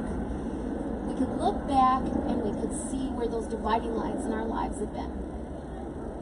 We 1.07 1.15
could 1.15 1.39
look 1.39 1.67
back 1.69 2.03
and 2.03 2.43
we 2.43 2.51
could 2.61 2.75
see 2.91 3.07
where 3.15 3.29
those 3.29 3.47
dividing 3.47 3.95
lines 3.95 4.25
in 4.27 4.33
our 4.33 4.45
lives 4.45 4.81
have 4.81 4.93
been. 4.93 5.13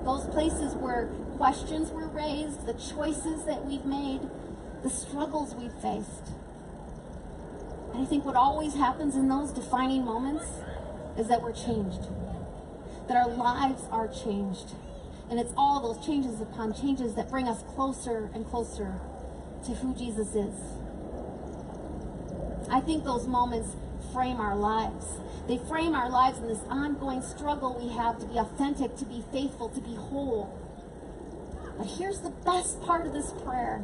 Those 0.04 0.26
places 0.26 0.74
where 0.74 1.06
questions 1.36 1.90
were 1.90 2.08
raised, 2.08 2.66
the 2.66 2.74
choices 2.74 3.44
that 3.44 3.64
we've 3.64 3.84
made, 3.84 4.20
the 4.82 4.90
struggles 4.90 5.54
we've 5.54 5.72
faced. 5.74 6.34
And 7.92 8.02
I 8.02 8.04
think 8.06 8.24
what 8.24 8.36
always 8.36 8.74
happens 8.74 9.16
in 9.16 9.28
those 9.28 9.52
defining 9.52 10.04
moments 10.04 10.46
is 11.18 11.28
that 11.28 11.42
we're 11.42 11.52
changed, 11.52 12.08
that 13.08 13.16
our 13.16 13.28
lives 13.28 13.82
are 13.90 14.08
changed. 14.08 14.74
And 15.28 15.38
it's 15.38 15.52
all 15.56 15.80
those 15.80 16.04
changes 16.04 16.40
upon 16.40 16.74
changes 16.74 17.14
that 17.14 17.30
bring 17.30 17.48
us 17.48 17.62
closer 17.74 18.30
and 18.34 18.46
closer 18.46 18.98
to 19.64 19.72
who 19.72 19.94
Jesus 19.94 20.34
is. 20.34 20.54
I 22.70 22.80
think 22.80 23.04
those 23.04 23.26
moments 23.26 23.76
frame 24.12 24.40
our 24.40 24.56
lives. 24.56 25.06
They 25.46 25.58
frame 25.58 25.94
our 25.94 26.08
lives 26.08 26.38
in 26.38 26.48
this 26.48 26.62
ongoing 26.68 27.22
struggle 27.22 27.78
we 27.78 27.92
have 27.94 28.18
to 28.20 28.26
be 28.26 28.38
authentic, 28.38 28.96
to 28.96 29.04
be 29.04 29.24
faithful, 29.32 29.68
to 29.68 29.80
be 29.80 29.94
whole. 29.94 30.58
But 31.76 31.86
here's 31.86 32.20
the 32.20 32.30
best 32.30 32.80
part 32.82 33.06
of 33.06 33.12
this 33.12 33.32
prayer. 33.44 33.82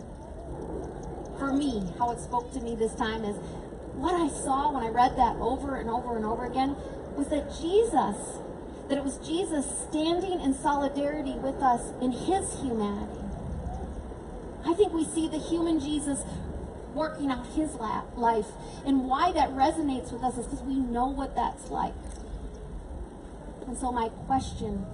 For 1.39 1.53
me, 1.53 1.93
how 1.99 2.11
it 2.11 2.21
spoke 2.21 2.53
to 2.53 2.61
me 2.61 2.75
this 2.75 2.95
time 2.95 3.25
is 3.25 3.37
what 3.99 4.15
I 4.15 4.29
saw 4.29 4.73
when 4.73 4.85
I 4.85 4.89
read 4.89 5.17
that 5.17 5.37
over 5.37 5.77
and 5.77 5.91
over 5.91 6.17
and 6.17 6.25
over 6.25 6.47
again 6.47 6.77
was 7.17 7.29
that 7.29 7.51
Jesus, 7.61 8.39
that 8.89 8.97
it 8.97 9.05
was 9.05 9.19
Jesus 9.19 9.67
standing 9.89 10.41
in 10.41 10.55
solidarity 10.55 11.35
with 11.35 11.57
us 11.63 11.83
in 12.01 12.13
his 12.13 12.61
humanity. 12.61 13.21
I 14.65 14.75
think 14.75 14.93
we 14.93 15.05
see 15.05 15.29
the 15.29 15.39
human 15.39 15.81
Jesus 15.81 16.23
working 16.95 17.31
out 17.31 17.47
his 17.49 17.75
life. 17.75 18.47
And 18.85 19.09
why 19.09 19.33
that 19.33 19.51
resonates 19.51 20.13
with 20.13 20.23
us 20.23 20.39
is 20.39 20.47
because 20.47 20.63
we 20.63 20.77
know 20.77 21.07
what 21.07 21.35
that's 21.35 21.71
like. 21.71 21.95
And 23.67 23.77
so, 23.77 23.93
my 23.93 24.09
question 24.27 24.87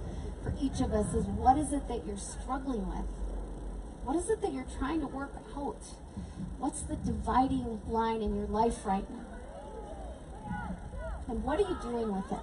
for 0.42 0.52
each 0.60 0.80
of 0.80 0.92
us 0.92 1.14
is 1.14 1.24
what 1.26 1.56
is 1.58 1.72
it 1.72 1.88
that 1.88 2.06
you're 2.06 2.16
struggling 2.16 2.88
with? 2.88 3.06
What 4.04 4.16
is 4.16 4.28
it 4.28 4.42
that 4.42 4.52
you're 4.52 4.66
trying 4.78 5.00
to 5.00 5.06
work 5.06 5.32
out? 5.56 5.82
What's 6.58 6.82
the 6.82 6.96
dividing 6.96 7.80
line 7.88 8.22
in 8.22 8.36
your 8.36 8.46
life 8.46 8.84
right 8.84 9.04
now? 9.10 9.24
And 11.28 11.42
what 11.44 11.58
are 11.58 11.68
you 11.68 11.78
doing 11.82 12.14
with 12.14 12.30
it? 12.32 12.38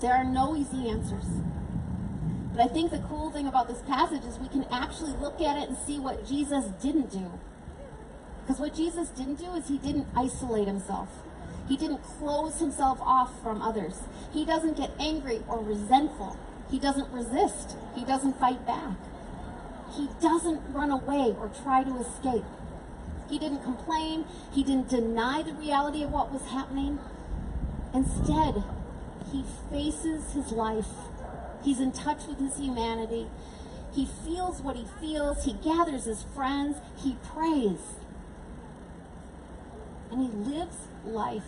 There 0.00 0.12
are 0.12 0.24
no 0.24 0.56
easy 0.56 0.88
answers. 0.88 1.24
But 2.54 2.62
I 2.62 2.68
think 2.68 2.90
the 2.90 2.98
cool 2.98 3.30
thing 3.30 3.46
about 3.46 3.68
this 3.68 3.80
passage 3.82 4.24
is 4.24 4.38
we 4.38 4.48
can 4.48 4.64
actually 4.70 5.12
look 5.12 5.40
at 5.40 5.56
it 5.56 5.68
and 5.68 5.78
see 5.78 5.98
what 5.98 6.26
Jesus 6.26 6.64
didn't 6.80 7.10
do. 7.10 7.30
Because 8.42 8.60
what 8.60 8.74
Jesus 8.74 9.08
didn't 9.08 9.36
do 9.36 9.54
is 9.54 9.68
he 9.68 9.78
didn't 9.78 10.06
isolate 10.16 10.68
himself. 10.68 11.08
He 11.68 11.76
didn't 11.76 12.02
close 12.02 12.60
himself 12.60 13.00
off 13.00 13.42
from 13.42 13.62
others. 13.62 14.00
He 14.32 14.44
doesn't 14.44 14.76
get 14.76 14.90
angry 15.00 15.42
or 15.48 15.60
resentful. 15.60 16.36
He 16.70 16.78
doesn't 16.78 17.10
resist. 17.10 17.76
He 17.94 18.04
doesn't 18.04 18.38
fight 18.38 18.66
back. 18.66 18.96
He 19.96 20.08
doesn't 20.20 20.60
run 20.72 20.90
away 20.90 21.34
or 21.38 21.50
try 21.62 21.84
to 21.84 21.96
escape. 21.98 22.44
He 23.28 23.38
didn't 23.38 23.62
complain. 23.62 24.24
He 24.52 24.62
didn't 24.62 24.88
deny 24.88 25.42
the 25.42 25.54
reality 25.54 26.02
of 26.02 26.10
what 26.10 26.32
was 26.32 26.42
happening. 26.42 26.98
Instead, 27.92 28.64
he 29.30 29.44
faces 29.70 30.32
his 30.32 30.52
life. 30.52 30.88
He's 31.62 31.80
in 31.80 31.92
touch 31.92 32.26
with 32.26 32.38
his 32.38 32.56
humanity. 32.58 33.28
He 33.92 34.06
feels 34.06 34.60
what 34.60 34.76
he 34.76 34.86
feels. 35.00 35.44
He 35.44 35.52
gathers 35.52 36.04
his 36.04 36.24
friends. 36.34 36.78
He 36.96 37.16
prays. 37.24 37.78
And 40.10 40.20
he 40.20 40.28
lives 40.50 40.76
life 41.06 41.42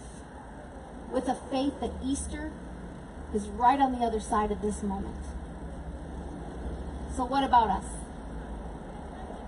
with 1.13 1.29
a 1.29 1.35
faith 1.51 1.81
that 1.81 1.91
Easter 2.05 2.53
is 3.35 3.49
right 3.49 3.81
on 3.81 3.93
the 3.93 4.05
other 4.05 4.21
side 4.21 4.51
of 4.51 4.63
this 4.63 4.83
moment. 4.83 5.25
So, 7.15 7.25
what 7.25 7.45
about 7.45 7.71
us? 7.71 7.96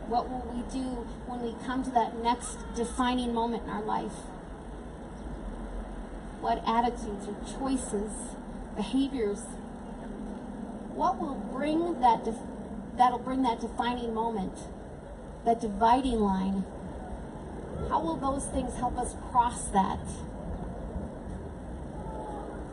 What 0.08 0.30
will 0.30 0.44
we 0.54 0.62
do 0.72 1.04
when 1.26 1.42
we 1.42 1.54
come 1.66 1.84
to 1.84 1.90
that 1.90 2.16
next 2.22 2.56
defining 2.74 3.34
moment 3.34 3.64
in 3.64 3.70
our 3.70 3.82
life? 3.82 4.24
What 6.40 6.62
attitudes 6.66 7.28
or 7.28 7.36
choices, 7.58 8.10
behaviors, 8.74 9.40
what 10.94 11.20
will 11.20 11.34
bring 11.52 12.00
that 12.00 12.26
that'll 12.96 13.18
bring 13.18 13.42
that 13.42 13.60
defining 13.60 14.14
moment, 14.14 14.54
that 15.44 15.60
dividing 15.60 16.20
line? 16.20 16.64
How 17.90 18.00
will 18.00 18.16
those 18.16 18.46
things 18.46 18.74
help 18.76 18.96
us 18.96 19.14
cross 19.30 19.68
that? 19.68 20.00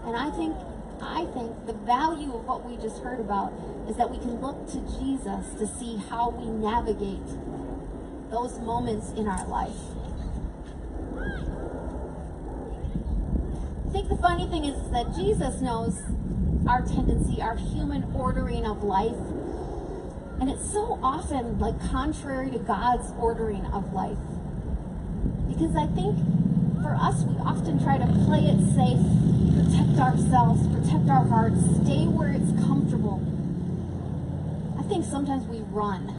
And 0.05 0.15
I 0.15 0.31
think 0.31 0.55
I 1.01 1.25
think 1.33 1.65
the 1.65 1.73
value 1.73 2.33
of 2.33 2.45
what 2.45 2.65
we 2.65 2.77
just 2.77 3.01
heard 3.01 3.19
about 3.19 3.53
is 3.89 3.95
that 3.97 4.09
we 4.09 4.17
can 4.17 4.41
look 4.41 4.67
to 4.71 4.79
Jesus 4.99 5.53
to 5.59 5.67
see 5.67 5.97
how 6.09 6.29
we 6.29 6.47
navigate 6.47 7.25
those 8.31 8.59
moments 8.59 9.11
in 9.11 9.27
our 9.27 9.47
life. 9.47 9.75
I 13.87 13.91
think 13.91 14.09
the 14.09 14.17
funny 14.17 14.47
thing 14.47 14.65
is 14.65 14.91
that 14.91 15.15
Jesus 15.15 15.61
knows 15.61 16.01
our 16.67 16.81
tendency, 16.81 17.41
our 17.41 17.55
human 17.55 18.03
ordering 18.15 18.65
of 18.65 18.83
life. 18.83 19.15
And 20.39 20.49
it's 20.49 20.69
so 20.71 20.99
often 21.01 21.59
like 21.59 21.79
contrary 21.89 22.51
to 22.51 22.59
God's 22.59 23.11
ordering 23.19 23.65
of 23.67 23.93
life. 23.93 24.17
Because 25.47 25.75
I 25.75 25.87
think 25.87 26.17
for 26.85 26.93
us, 26.93 27.23
we 27.23 27.35
often 27.37 27.81
try 27.83 27.97
to 27.97 28.05
play 28.29 28.45
it 28.45 28.61
safe, 28.77 29.01
protect 29.57 29.97
ourselves, 29.97 30.61
protect 30.69 31.09
our 31.09 31.25
hearts, 31.25 31.57
stay 31.81 32.05
where 32.05 32.29
it's 32.29 32.51
comfortable. 32.61 33.17
I 34.77 34.83
think 34.83 35.03
sometimes 35.03 35.47
we 35.47 35.61
run 35.73 36.13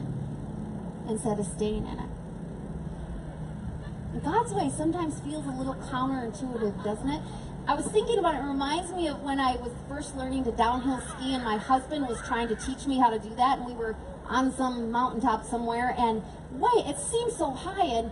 instead 1.07 1.39
of 1.39 1.45
staying 1.45 1.87
in 1.87 1.99
it. 1.99 2.09
God's 4.25 4.51
way 4.51 4.69
sometimes 4.75 5.21
feels 5.21 5.45
a 5.45 5.51
little 5.51 5.75
counterintuitive, 5.75 6.83
doesn't 6.83 7.11
it? 7.11 7.21
I 7.65 7.73
was 7.73 7.85
thinking 7.85 8.19
about 8.19 8.35
it. 8.35 8.39
It 8.39 8.47
reminds 8.47 8.91
me 8.91 9.07
of 9.07 9.21
when 9.21 9.39
I 9.39 9.55
was 9.55 9.71
first 9.87 10.17
learning 10.17 10.43
to 10.45 10.51
downhill 10.51 10.99
ski, 11.15 11.33
and 11.33 11.45
my 11.45 11.55
husband 11.55 12.09
was 12.09 12.19
trying 12.27 12.49
to 12.49 12.55
teach 12.57 12.85
me 12.87 12.99
how 12.99 13.09
to 13.09 13.19
do 13.19 13.33
that, 13.35 13.59
and 13.59 13.67
we 13.67 13.73
were 13.73 13.95
on 14.27 14.53
some 14.53 14.91
mountaintop 14.91 15.45
somewhere, 15.45 15.95
and 15.97 16.23
wait, 16.51 16.85
it 16.87 16.97
seemed 16.97 17.31
so 17.31 17.51
high, 17.51 17.85
and 17.85 18.11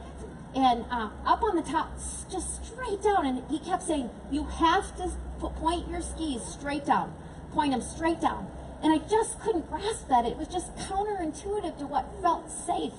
and 0.56 0.86
uh, 0.90 1.10
up 1.26 1.44
on 1.44 1.56
the 1.56 1.62
top, 1.62 1.92
just 2.32 2.66
straight 2.66 3.02
down. 3.04 3.26
And 3.26 3.44
he 3.50 3.60
kept 3.60 3.84
saying, 3.84 4.10
You 4.32 4.46
have 4.46 4.96
to 4.98 5.12
point 5.42 5.90
your 5.90 6.02
skis 6.02 6.42
straight 6.44 6.86
down, 6.86 7.14
point 7.52 7.72
them 7.72 7.82
straight 7.82 8.22
down. 8.22 8.48
And 8.82 8.94
I 8.94 9.00
just 9.08 9.40
couldn't 9.42 9.70
grasp 9.70 10.08
that. 10.10 10.26
It 10.26 10.38
was 10.38 10.48
just 10.48 10.76
counterintuitive 10.78 11.78
to 11.80 11.88
what 11.88 12.06
felt 12.22 12.50
safe. 12.50 12.94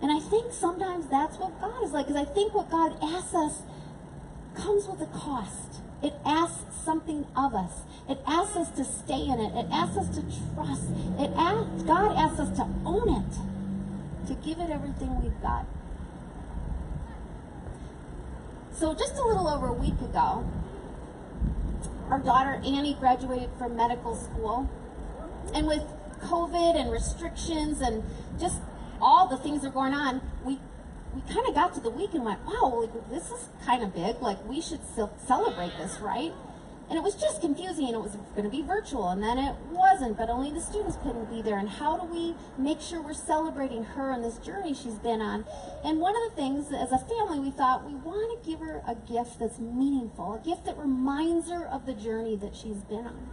And 0.00 0.10
I 0.10 0.20
think 0.20 0.52
sometimes 0.52 1.06
that's 1.08 1.36
what 1.38 1.60
God 1.60 1.82
is 1.82 1.92
like, 1.92 2.06
because 2.06 2.20
I 2.20 2.30
think 2.32 2.54
what 2.54 2.70
God 2.70 2.96
asks 3.02 3.34
us 3.34 3.62
comes 4.54 4.86
with 4.86 5.00
a 5.00 5.06
cost. 5.06 5.80
It 6.02 6.14
asks 6.24 6.76
something 6.84 7.26
of 7.36 7.54
us. 7.54 7.82
It 8.08 8.18
asks 8.26 8.56
us 8.56 8.70
to 8.76 8.84
stay 8.84 9.24
in 9.24 9.40
it. 9.40 9.54
It 9.54 9.66
asks 9.72 9.96
us 9.96 10.08
to 10.16 10.22
trust. 10.54 10.88
It 11.18 11.30
asks, 11.36 11.82
God 11.84 12.16
asks 12.16 12.40
us 12.40 12.56
to 12.58 12.68
own 12.84 13.08
it, 13.08 14.28
to 14.28 14.34
give 14.46 14.58
it 14.58 14.70
everything 14.70 15.22
we've 15.22 15.40
got. 15.40 15.66
So 18.76 18.92
just 18.92 19.14
a 19.14 19.22
little 19.22 19.46
over 19.46 19.68
a 19.68 19.72
week 19.72 20.00
ago, 20.00 20.44
our 22.10 22.18
daughter 22.18 22.60
Annie 22.64 22.96
graduated 22.98 23.50
from 23.56 23.76
medical 23.76 24.16
school. 24.16 24.68
And 25.54 25.68
with 25.68 25.82
COVID 26.20 26.74
and 26.74 26.90
restrictions 26.90 27.80
and 27.80 28.02
just 28.40 28.60
all 29.00 29.28
the 29.28 29.36
things 29.36 29.62
that 29.62 29.68
are 29.68 29.72
going 29.72 29.94
on, 29.94 30.20
we 30.44 30.58
we 31.14 31.20
kind 31.32 31.46
of 31.46 31.54
got 31.54 31.72
to 31.74 31.80
the 31.80 31.90
week 31.90 32.14
and 32.14 32.24
went, 32.24 32.44
wow, 32.44 32.80
like, 32.80 33.08
this 33.08 33.30
is 33.30 33.48
kind 33.64 33.84
of 33.84 33.94
big. 33.94 34.20
Like, 34.20 34.44
we 34.48 34.60
should 34.60 34.80
celebrate 35.24 35.70
this, 35.78 36.00
right? 36.00 36.32
And 36.88 36.98
it 36.98 37.02
was 37.02 37.14
just 37.14 37.40
confusing, 37.40 37.86
and 37.86 37.94
it 37.94 38.00
was 38.00 38.16
going 38.34 38.44
to 38.44 38.50
be 38.50 38.60
virtual, 38.60 39.08
and 39.08 39.22
then 39.22 39.38
it 39.38 39.54
wasn't, 39.70 40.18
but 40.18 40.28
only 40.28 40.50
the 40.50 40.60
students 40.60 40.98
couldn't 41.02 41.30
be 41.30 41.40
there. 41.40 41.58
And 41.58 41.68
how 41.68 41.96
do 41.96 42.04
we 42.04 42.34
make 42.58 42.80
sure 42.80 43.00
we're 43.00 43.14
celebrating 43.14 43.84
her 43.84 44.10
and 44.10 44.22
this 44.22 44.36
journey 44.38 44.74
she's 44.74 44.98
been 44.98 45.22
on? 45.22 45.46
And 45.82 45.98
one 45.98 46.14
of 46.14 46.30
the 46.30 46.36
things, 46.36 46.70
as 46.72 46.92
a 46.92 46.98
family, 46.98 47.40
we 47.40 47.50
thought 47.50 47.86
we 47.86 47.94
want 47.94 48.42
to 48.42 48.48
give 48.48 48.60
her 48.60 48.82
a 48.86 48.94
gift 48.94 49.38
that's 49.38 49.58
meaningful, 49.58 50.34
a 50.34 50.44
gift 50.44 50.66
that 50.66 50.76
reminds 50.76 51.50
her 51.50 51.66
of 51.66 51.86
the 51.86 51.94
journey 51.94 52.36
that 52.36 52.54
she's 52.54 52.82
been 52.84 53.06
on. 53.06 53.30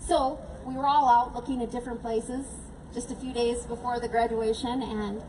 So 0.00 0.40
we 0.66 0.74
were 0.74 0.86
all 0.86 1.08
out 1.08 1.34
looking 1.34 1.62
at 1.62 1.70
different 1.70 2.02
places 2.02 2.44
just 2.92 3.10
a 3.12 3.14
few 3.14 3.32
days 3.32 3.64
before 3.66 4.00
the 4.00 4.08
graduation, 4.08 4.82
and 4.82 5.22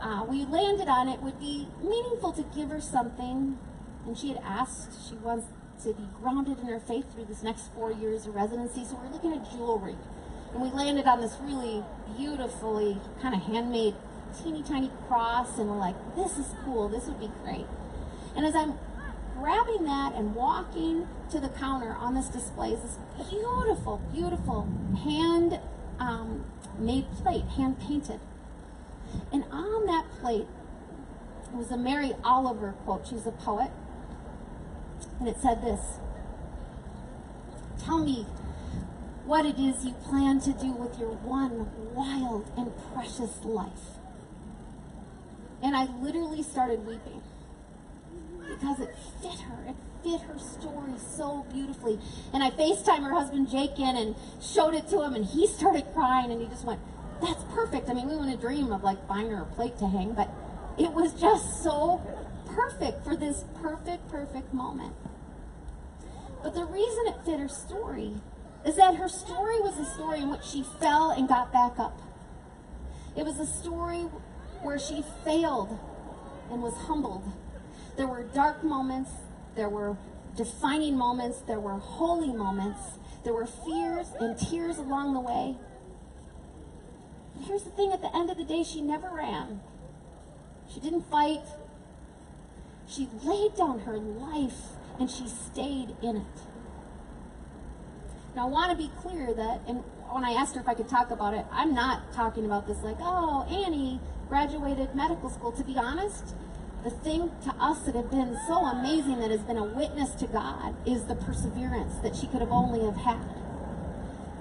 uh, 0.00 0.24
we 0.28 0.44
landed 0.44 0.86
on 0.86 1.08
it 1.08 1.20
would 1.22 1.40
be 1.40 1.66
meaningful 1.82 2.32
to 2.32 2.44
give 2.54 2.68
her 2.68 2.80
something. 2.80 3.58
And 4.06 4.16
she 4.16 4.28
had 4.28 4.40
asked, 4.44 5.08
she 5.08 5.14
wants 5.16 5.46
to 5.82 5.92
be 5.92 6.08
grounded 6.20 6.58
in 6.58 6.66
her 6.66 6.80
faith 6.80 7.12
through 7.14 7.26
this 7.26 7.42
next 7.42 7.72
four 7.74 7.92
years 7.92 8.26
of 8.26 8.34
residency. 8.34 8.84
So 8.84 9.00
we're 9.02 9.10
looking 9.10 9.32
at 9.32 9.50
jewelry. 9.50 9.96
And 10.52 10.62
we 10.62 10.70
landed 10.70 11.06
on 11.06 11.20
this 11.20 11.36
really 11.40 11.84
beautifully 12.16 12.98
kind 13.20 13.34
of 13.34 13.42
handmade 13.42 13.94
teeny 14.42 14.62
tiny 14.62 14.90
cross. 15.06 15.58
And 15.58 15.68
we're 15.68 15.76
like, 15.76 15.96
this 16.16 16.38
is 16.38 16.46
cool. 16.64 16.88
This 16.88 17.06
would 17.06 17.20
be 17.20 17.30
great. 17.44 17.66
And 18.36 18.44
as 18.46 18.54
I'm 18.54 18.74
grabbing 19.38 19.84
that 19.84 20.14
and 20.14 20.34
walking 20.34 21.06
to 21.30 21.38
the 21.38 21.48
counter 21.48 21.94
on 21.94 22.14
this 22.14 22.28
display 22.28 22.70
is 22.72 22.82
this 22.82 22.98
beautiful, 23.30 24.00
beautiful 24.12 24.68
hand 25.04 25.60
um, 25.98 26.44
made 26.78 27.06
plate, 27.22 27.44
hand 27.56 27.78
painted. 27.80 28.20
And 29.32 29.44
on 29.50 29.86
that 29.86 30.06
plate 30.20 30.46
was 31.52 31.70
a 31.70 31.76
Mary 31.76 32.12
Oliver 32.24 32.72
quote. 32.84 33.06
She's 33.06 33.26
a 33.26 33.32
poet. 33.32 33.70
And 35.18 35.28
it 35.28 35.36
said 35.40 35.62
this 35.62 35.80
Tell 37.84 37.98
me 37.98 38.26
what 39.24 39.44
it 39.44 39.58
is 39.58 39.84
you 39.84 39.92
plan 39.92 40.40
to 40.40 40.52
do 40.52 40.72
with 40.72 40.98
your 40.98 41.10
one 41.10 41.68
wild 41.94 42.50
and 42.56 42.72
precious 42.92 43.44
life. 43.44 43.98
And 45.62 45.76
I 45.76 45.84
literally 46.00 46.42
started 46.42 46.86
weeping 46.86 47.22
because 48.48 48.80
it 48.80 48.94
fit 49.20 49.40
her. 49.40 49.68
It 49.68 49.76
fit 50.02 50.20
her 50.22 50.38
story 50.38 50.92
so 50.98 51.46
beautifully. 51.52 51.98
And 52.32 52.42
I 52.42 52.50
FaceTime 52.50 53.02
her 53.02 53.12
husband 53.12 53.50
Jake 53.50 53.78
in 53.78 53.96
and 53.96 54.16
showed 54.40 54.74
it 54.74 54.88
to 54.88 55.02
him, 55.02 55.14
and 55.14 55.24
he 55.24 55.46
started 55.46 55.84
crying, 55.92 56.30
and 56.30 56.40
he 56.40 56.46
just 56.48 56.64
went, 56.64 56.80
That's 57.20 57.42
perfect. 57.54 57.90
I 57.90 57.94
mean, 57.94 58.08
we 58.08 58.16
wouldn't 58.16 58.40
dream 58.40 58.72
of 58.72 58.82
like 58.82 59.06
buying 59.08 59.30
her 59.30 59.42
a 59.42 59.54
plate 59.54 59.78
to 59.78 59.88
hang, 59.88 60.12
but 60.12 60.30
it 60.78 60.92
was 60.92 61.12
just 61.14 61.62
so 61.62 62.00
perfect 62.46 63.04
for 63.04 63.16
this 63.16 63.44
perfect, 63.60 64.08
perfect 64.08 64.54
moment. 64.54 64.94
But 66.42 66.54
the 66.54 66.64
reason 66.64 67.06
it 67.08 67.16
fit 67.24 67.40
her 67.40 67.48
story 67.48 68.14
is 68.64 68.76
that 68.76 68.96
her 68.96 69.08
story 69.08 69.60
was 69.60 69.78
a 69.78 69.84
story 69.84 70.20
in 70.20 70.30
which 70.30 70.44
she 70.44 70.64
fell 70.80 71.10
and 71.10 71.28
got 71.28 71.52
back 71.52 71.78
up. 71.78 72.00
It 73.16 73.24
was 73.24 73.38
a 73.38 73.46
story 73.46 74.02
where 74.62 74.78
she 74.78 75.02
failed 75.24 75.78
and 76.50 76.62
was 76.62 76.74
humbled. 76.74 77.24
There 77.96 78.06
were 78.06 78.22
dark 78.22 78.62
moments, 78.62 79.10
there 79.54 79.68
were 79.68 79.96
defining 80.36 80.96
moments, 80.96 81.40
there 81.46 81.60
were 81.60 81.78
holy 81.78 82.32
moments, 82.32 82.80
there 83.24 83.34
were 83.34 83.46
fears 83.46 84.06
and 84.20 84.38
tears 84.38 84.78
along 84.78 85.14
the 85.14 85.20
way. 85.20 85.56
And 87.34 87.44
here's 87.44 87.64
the 87.64 87.70
thing 87.70 87.92
at 87.92 88.00
the 88.00 88.14
end 88.16 88.30
of 88.30 88.36
the 88.36 88.44
day, 88.44 88.62
she 88.62 88.80
never 88.80 89.08
ran. 89.08 89.60
She 90.72 90.80
didn't 90.80 91.10
fight. 91.10 91.42
She 92.88 93.08
laid 93.24 93.56
down 93.56 93.80
her 93.80 93.98
life 93.98 94.77
and 94.98 95.10
she 95.10 95.26
stayed 95.26 95.94
in 96.02 96.16
it. 96.16 96.40
Now, 98.34 98.46
I 98.46 98.50
want 98.50 98.70
to 98.70 98.76
be 98.76 98.90
clear 99.00 99.32
that, 99.34 99.60
and 99.66 99.82
when 100.10 100.24
I 100.24 100.32
asked 100.32 100.54
her 100.54 100.60
if 100.60 100.68
I 100.68 100.74
could 100.74 100.88
talk 100.88 101.10
about 101.10 101.34
it, 101.34 101.44
I'm 101.50 101.74
not 101.74 102.12
talking 102.12 102.44
about 102.44 102.66
this 102.66 102.78
like, 102.82 102.96
oh, 103.00 103.44
Annie 103.50 104.00
graduated 104.28 104.94
medical 104.94 105.30
school. 105.30 105.52
To 105.52 105.64
be 105.64 105.76
honest, 105.76 106.34
the 106.84 106.90
thing 106.90 107.30
to 107.44 107.50
us 107.58 107.80
that 107.80 107.94
has 107.94 108.04
been 108.06 108.38
so 108.46 108.64
amazing 108.64 109.18
that 109.20 109.30
has 109.30 109.40
been 109.40 109.56
a 109.56 109.64
witness 109.64 110.10
to 110.16 110.26
God 110.26 110.76
is 110.86 111.04
the 111.04 111.16
perseverance 111.16 111.96
that 112.02 112.14
she 112.14 112.26
could 112.26 112.40
have 112.40 112.52
only 112.52 112.84
have 112.84 112.96
had 112.96 113.26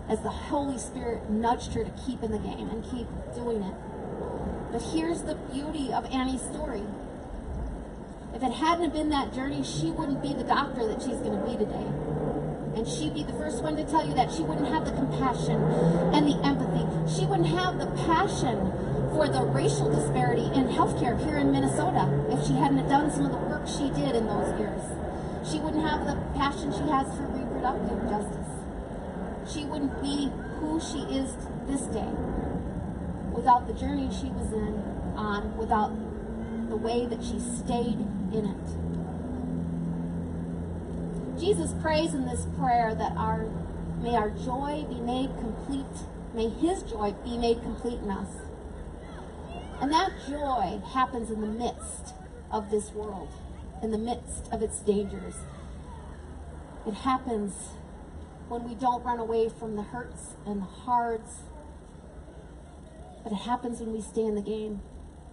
as 0.10 0.22
the 0.22 0.30
Holy 0.30 0.78
Spirit 0.78 1.30
nudged 1.30 1.74
her 1.74 1.84
to 1.84 1.92
keep 2.06 2.24
in 2.24 2.32
the 2.32 2.40
game 2.40 2.70
and 2.70 2.84
keep 2.84 3.08
doing 3.36 3.62
it. 3.62 3.74
But 4.72 4.82
here's 4.82 5.24
the 5.24 5.36
beauty 5.52 5.92
of 5.92 6.06
Annie's 6.06 6.42
story. 6.42 6.84
If 8.34 8.44
it 8.44 8.52
hadn't 8.52 8.94
been 8.94 9.10
that 9.10 9.34
journey, 9.34 9.64
she 9.64 9.90
wouldn't 9.90 10.22
be 10.22 10.34
the 10.34 10.44
doctor 10.44 10.86
that 10.88 11.02
she's 11.02 11.18
going 11.18 11.40
to 11.40 11.46
be 11.46 11.58
today. 11.58 11.88
And 12.76 12.88
she'd 12.88 13.14
be 13.14 13.24
the 13.24 13.34
first 13.34 13.64
one 13.64 13.76
to 13.78 13.84
tell 13.86 14.06
you 14.06 14.14
that 14.14 14.32
she 14.32 14.44
wouldn't 14.44 14.68
have 14.68 14.86
the 14.86 14.92
compassion 14.92 15.62
and 16.14 16.28
the 16.28 16.38
empathy. 16.46 16.86
She 17.12 17.26
wouldn't 17.26 17.50
have 17.50 17.80
the 17.80 17.88
passion 18.06 18.72
for 19.18 19.28
the 19.28 19.42
racial 19.42 19.90
disparity 19.90 20.46
in 20.54 20.68
healthcare 20.68 21.18
here 21.26 21.38
in 21.38 21.52
Minnesota 21.52 22.06
if 22.30 22.46
she 22.46 22.54
hadn't 22.54 22.88
done 22.88 23.10
some 23.10 23.26
of 23.26 23.32
the 23.32 23.38
work 23.50 23.66
she 23.68 23.90
did 23.90 24.16
in 24.16 24.28
those 24.28 24.60
years. 24.60 24.84
She 25.50 25.60
wouldn't 25.60 25.82
have 25.82 26.06
the 26.06 26.14
passion 26.38 26.72
she 26.72 26.86
has 26.92 27.08
for 27.18 27.26
reproductive 27.34 27.98
justice. 28.10 28.52
She 29.52 29.66
wouldn't 29.66 30.00
be 30.04 30.30
who 30.60 30.80
she 30.80 31.00
is 31.16 31.34
this 31.66 31.82
day 31.90 32.12
without 33.32 33.66
the 33.66 33.74
journey 33.74 34.10
she 34.12 34.30
was 34.30 34.52
in 34.52 34.78
on, 35.16 35.56
without 35.58 35.90
the 36.70 36.76
way 36.76 37.06
that 37.06 37.24
she 37.24 37.40
stayed 37.40 37.98
in 38.34 38.46
it. 38.46 38.68
Jesus 41.40 41.74
prays 41.82 42.14
in 42.14 42.26
this 42.26 42.48
prayer 42.58 42.96
that 42.96 43.16
our 43.16 43.48
may 44.02 44.16
our 44.16 44.30
joy 44.30 44.86
be 44.90 45.00
made 45.02 45.30
complete, 45.40 45.86
may 46.34 46.50
his 46.50 46.84
joy 46.84 47.14
be 47.24 47.38
made 47.38 47.62
complete 47.62 48.00
in 48.00 48.10
us. 48.10 48.30
And 49.82 49.92
that 49.92 50.12
joy 50.28 50.82
happens 50.94 51.30
in 51.30 51.42
the 51.42 51.48
midst 51.48 52.14
of 52.52 52.72
this 52.72 52.92
world, 52.92 53.30
in 53.84 53.92
the 53.92 53.98
midst 53.98 54.52
of 54.52 54.62
its 54.62 54.80
dangers. 54.80 55.36
It 56.88 56.94
happens 56.94 57.54
when 58.48 58.64
we 58.64 58.76
don't 58.76 59.04
run 59.04 59.20
away 59.20 59.50
from 59.50 59.76
the 59.76 59.84
hurts 59.84 60.36
and 60.46 60.62
the 60.62 60.66
hards, 60.66 61.42
but 63.24 63.32
it 63.32 63.40
happens 63.40 63.80
when 63.80 63.94
we 63.94 64.02
stay 64.02 64.24
in 64.24 64.36
the 64.36 64.42
game, 64.42 64.82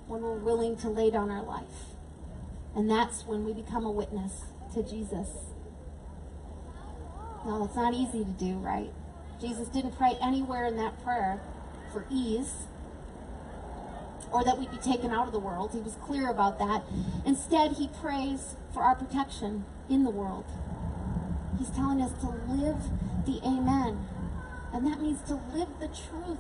when 0.07 0.21
we're 0.21 0.35
willing 0.35 0.77
to 0.79 0.89
lay 0.89 1.11
down 1.11 1.31
our 1.31 1.43
life. 1.43 1.94
And 2.77 2.91
that's 2.91 3.27
when 3.27 3.45
we 3.45 3.53
become 3.53 3.85
a 3.85 3.91
witness 3.91 4.43
to 4.75 4.83
Jesus. 4.83 5.29
Now, 7.47 7.65
it's 7.65 7.77
not 7.77 7.95
easy 7.95 8.25
to 8.25 8.31
do, 8.31 8.55
right? 8.55 8.91
Jesus 9.41 9.69
didn't 9.69 9.97
pray 9.97 10.17
anywhere 10.23 10.65
in 10.65 10.77
that 10.79 11.03
prayer 11.05 11.41
for 11.93 12.07
ease 12.11 12.67
or 14.33 14.43
that 14.43 14.59
we'd 14.59 14.71
be 14.71 14.79
taken 14.79 15.13
out 15.13 15.27
of 15.27 15.33
the 15.33 15.39
world. 15.39 15.71
He 15.73 15.81
was 15.81 15.95
clear 16.03 16.29
about 16.29 16.59
that. 16.59 16.83
Instead, 17.25 17.73
he 17.73 17.89
prays 17.89 18.57
for 18.73 18.83
our 18.83 18.97
protection 18.97 19.65
in 19.89 20.03
the 20.03 20.11
world. 20.11 20.45
He's 21.59 21.71
telling 21.71 22.03
us 22.03 22.11
to 22.21 22.29
live 22.53 22.83
the 23.27 23.41
amen. 23.47 24.07
And 24.73 24.87
that 24.87 25.01
means 25.01 25.21
to 25.29 25.35
live 25.55 25.69
the 25.79 25.87
truth. 25.87 26.39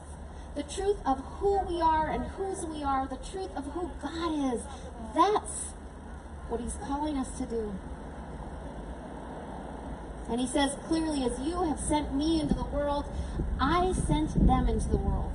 The 0.56 0.64
truth 0.64 0.98
of 1.06 1.18
who 1.38 1.60
we 1.68 1.80
are 1.80 2.10
and 2.10 2.24
whose 2.24 2.64
we 2.64 2.82
are, 2.82 3.06
the 3.06 3.16
truth 3.16 3.50
of 3.56 3.64
who 3.66 3.90
God 4.02 4.54
is. 4.54 4.62
That's 5.14 5.74
what 6.48 6.60
he's 6.60 6.76
calling 6.86 7.16
us 7.16 7.28
to 7.38 7.46
do. 7.46 7.74
And 10.28 10.40
he 10.40 10.46
says 10.46 10.76
clearly, 10.86 11.24
as 11.24 11.38
you 11.40 11.62
have 11.64 11.78
sent 11.78 12.14
me 12.14 12.40
into 12.40 12.54
the 12.54 12.64
world, 12.64 13.04
I 13.60 13.92
sent 13.92 14.46
them 14.46 14.68
into 14.68 14.88
the 14.88 14.96
world. 14.96 15.32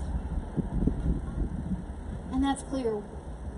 And 2.31 2.43
that's 2.43 2.63
clear. 2.63 3.01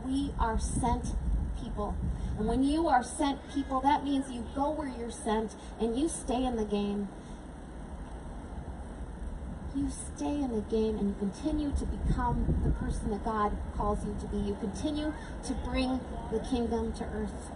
We 0.05 0.33
are 0.39 0.59
sent 0.59 1.13
people. 1.61 1.95
And 2.37 2.47
when 2.47 2.63
you 2.63 2.87
are 2.87 3.03
sent 3.03 3.39
people, 3.53 3.79
that 3.81 4.03
means 4.03 4.31
you 4.31 4.45
go 4.55 4.71
where 4.71 4.87
you're 4.87 5.11
sent 5.11 5.55
and 5.79 5.97
you 5.97 6.09
stay 6.09 6.43
in 6.43 6.55
the 6.55 6.65
game. 6.65 7.07
You 9.82 9.89
stay 10.15 10.36
in 10.41 10.54
the 10.54 10.62
game 10.62 10.98
and 10.98 11.10
you 11.10 11.15
continue 11.20 11.72
to 11.72 11.86
become 11.86 12.62
the 12.63 12.70
person 12.72 13.10
that 13.12 13.24
God 13.26 13.58
calls 13.76 14.06
you 14.06 14.15
to 14.20 14.28
be. 14.28 14.38
You 14.38 14.58
continue 14.60 15.13
to 15.46 15.54
bring 15.65 16.00
the 16.32 16.39
kingdom 16.39 16.94
to 16.94 17.04
earth. 17.06 17.52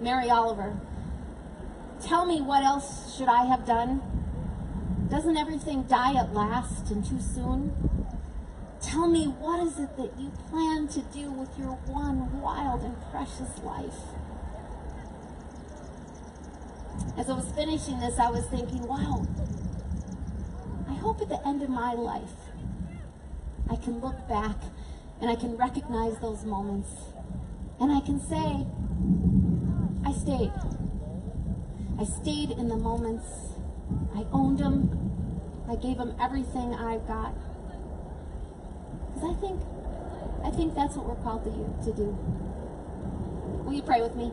Mary 0.00 0.30
Oliver, 0.30 0.76
tell 2.00 2.24
me 2.24 2.40
what 2.40 2.62
else 2.62 3.16
should 3.16 3.28
I 3.28 3.44
have 3.46 3.66
done? 3.66 4.00
Doesn't 5.10 5.36
everything 5.36 5.82
die 5.82 6.14
at 6.14 6.32
last 6.32 6.90
and 6.90 7.04
too 7.04 7.20
soon? 7.20 7.74
Tell 8.80 9.08
me 9.08 9.26
what 9.26 9.60
is 9.66 9.78
it 9.78 9.96
that 9.96 10.12
you 10.18 10.30
plan 10.50 10.86
to 10.88 11.00
do 11.00 11.32
with 11.32 11.58
your 11.58 11.72
one 11.86 12.40
wild 12.40 12.82
and 12.82 12.96
precious 13.10 13.58
life? 13.64 14.14
As 17.18 17.28
I 17.28 17.34
was 17.34 17.50
finishing 17.56 17.98
this, 17.98 18.16
I 18.20 18.30
was 18.30 18.44
thinking, 18.46 18.86
wow, 18.86 19.26
I 20.88 20.94
hope 20.94 21.20
at 21.20 21.28
the 21.28 21.44
end 21.44 21.64
of 21.64 21.68
my 21.68 21.92
life, 21.92 22.30
I 23.68 23.74
can 23.74 23.98
look 23.98 24.28
back 24.28 24.56
and 25.20 25.28
I 25.28 25.34
can 25.34 25.56
recognize 25.56 26.16
those 26.20 26.44
moments. 26.44 26.88
And 27.80 27.90
I 27.90 27.98
can 28.00 28.20
say, 28.20 28.64
I 30.06 30.12
stayed. 30.12 30.52
I 31.98 32.04
stayed 32.04 32.52
in 32.52 32.68
the 32.68 32.76
moments. 32.76 33.26
I 34.14 34.24
owned 34.32 34.58
them. 34.58 35.64
I 35.68 35.74
gave 35.74 35.98
them 35.98 36.14
everything 36.20 36.72
I've 36.72 37.06
got. 37.08 37.34
Because 39.12 39.28
I 39.28 39.40
think, 39.40 39.60
I 40.44 40.50
think 40.50 40.76
that's 40.76 40.94
what 40.94 41.06
we're 41.06 41.22
called 41.24 41.42
to, 41.42 41.90
to 41.90 41.96
do. 41.96 42.16
Will 43.64 43.72
you 43.72 43.82
pray 43.82 44.00
with 44.00 44.14
me? 44.14 44.30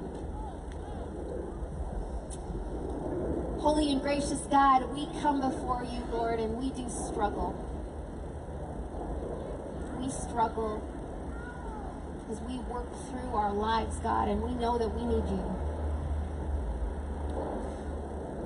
Holy 3.65 3.91
and 3.91 3.99
gracious 3.99 4.41
God, 4.51 4.93
we 4.93 5.07
come 5.23 5.41
before 5.41 5.83
you, 5.91 6.05
Lord, 6.11 6.39
and 6.39 6.55
we 6.59 6.69
do 6.69 6.87
struggle. 6.87 7.55
We 9.99 10.07
struggle 10.11 10.83
as 12.29 12.39
we 12.41 12.59
work 12.71 12.85
through 13.09 13.33
our 13.33 13.51
lives, 13.51 13.97
God, 14.03 14.27
and 14.27 14.43
we 14.43 14.53
know 14.53 14.77
that 14.77 14.93
we 14.93 15.03
need 15.05 15.25
you. 15.27 15.55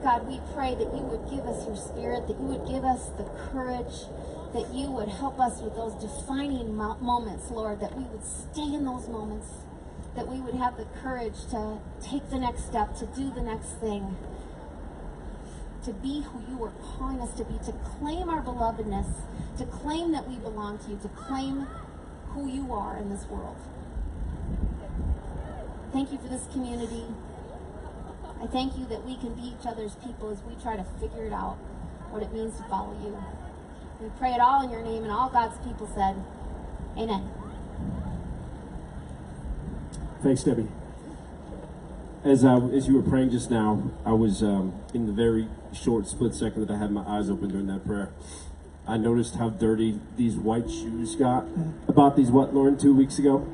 God, 0.02 0.26
we 0.26 0.40
pray 0.56 0.76
that 0.76 0.96
you 0.96 1.04
would 1.04 1.30
give 1.30 1.46
us 1.46 1.68
your 1.68 1.76
spirit, 1.76 2.26
that 2.30 2.40
you 2.40 2.46
would 2.46 2.66
give 2.66 2.86
us 2.86 3.10
the 3.18 3.26
courage, 3.52 4.08
that 4.54 4.74
you 4.74 4.90
would 4.90 5.10
help 5.10 5.38
us 5.38 5.60
with 5.60 5.76
those 5.76 5.96
defining 5.96 6.78
mo- 6.78 6.96
moments, 7.02 7.52
Lord, 7.52 7.82
that 7.82 7.94
we 7.94 8.06
would 8.06 8.24
stay 8.24 8.74
in 8.74 8.86
those 8.86 9.10
moments, 9.10 9.48
that 10.16 10.30
we 10.30 10.40
would 10.40 10.56
have 10.56 10.78
the 10.78 10.88
courage 11.04 11.46
to 11.52 11.80
take 12.02 12.30
the 12.30 12.40
next 12.40 12.68
step, 12.68 12.96
to 13.00 13.06
do 13.08 13.30
the 13.34 13.42
next 13.42 13.82
thing 13.82 14.16
to 15.86 15.94
be 15.94 16.22
who 16.22 16.42
you 16.50 16.64
are 16.64 16.74
calling 16.98 17.22
us 17.22 17.34
to 17.36 17.46
be, 17.46 17.58
to 17.66 17.72
claim 17.72 18.30
our 18.30 18.42
belovedness, 18.42 19.08
to 19.58 19.66
claim 19.66 20.12
that 20.12 20.28
we 20.28 20.36
belong 20.38 20.78
to 20.80 20.92
you, 20.92 21.00
to 21.02 21.08
claim 21.10 21.68
who 22.30 22.48
you 22.48 22.74
are 22.74 22.98
in 22.98 23.10
this 23.10 23.26
world. 23.26 23.56
Thank 25.92 26.12
you 26.12 26.18
for 26.18 26.28
this 26.28 26.46
community. 26.52 27.06
I 28.42 28.48
thank 28.48 28.78
you 28.78 28.86
that 28.88 29.06
we 29.06 29.18
can 29.18 29.34
be 29.34 29.54
each 29.60 29.66
other's 29.66 29.96
people 29.96 30.30
as 30.30 30.42
we 30.44 30.56
try 30.62 30.78
to 30.78 30.84
figure 31.00 31.26
it 31.26 31.34
out, 31.34 31.58
what 32.12 32.24
it 32.24 32.32
means 32.32 32.58
to 32.58 32.64
follow 32.64 32.94
you. 33.04 33.18
We 34.02 34.10
pray 34.18 34.34
it 34.34 34.40
all 34.40 34.64
in 34.64 34.70
your 34.70 34.82
name, 34.82 35.04
and 35.04 35.12
all 35.12 35.30
God's 35.30 35.58
people 35.66 35.90
said, 35.94 36.16
Amen. 36.98 37.30
Thanks, 40.22 40.44
Debbie. 40.44 40.68
As 42.30 42.46
I, 42.46 42.58
as 42.58 42.88
you 42.88 42.94
were 42.94 43.02
praying 43.02 43.32
just 43.32 43.50
now, 43.50 43.90
I 44.06 44.12
was 44.12 44.44
um, 44.44 44.80
in 44.94 45.08
the 45.08 45.12
very 45.12 45.48
short 45.74 46.06
split 46.06 46.36
second 46.36 46.68
that 46.68 46.72
I 46.72 46.78
had 46.78 46.92
my 46.92 47.02
eyes 47.02 47.28
open 47.28 47.50
during 47.50 47.66
that 47.66 47.84
prayer. 47.88 48.12
I 48.88 48.98
noticed 48.98 49.38
how 49.38 49.50
dirty 49.50 50.00
these 50.16 50.36
white 50.36 50.70
shoes 50.70 51.16
got. 51.16 51.48
I 51.88 51.92
bought 51.92 52.16
these 52.16 52.30
what, 52.30 52.54
Lauren, 52.54 52.78
two 52.78 52.94
weeks 52.94 53.18
ago? 53.18 53.52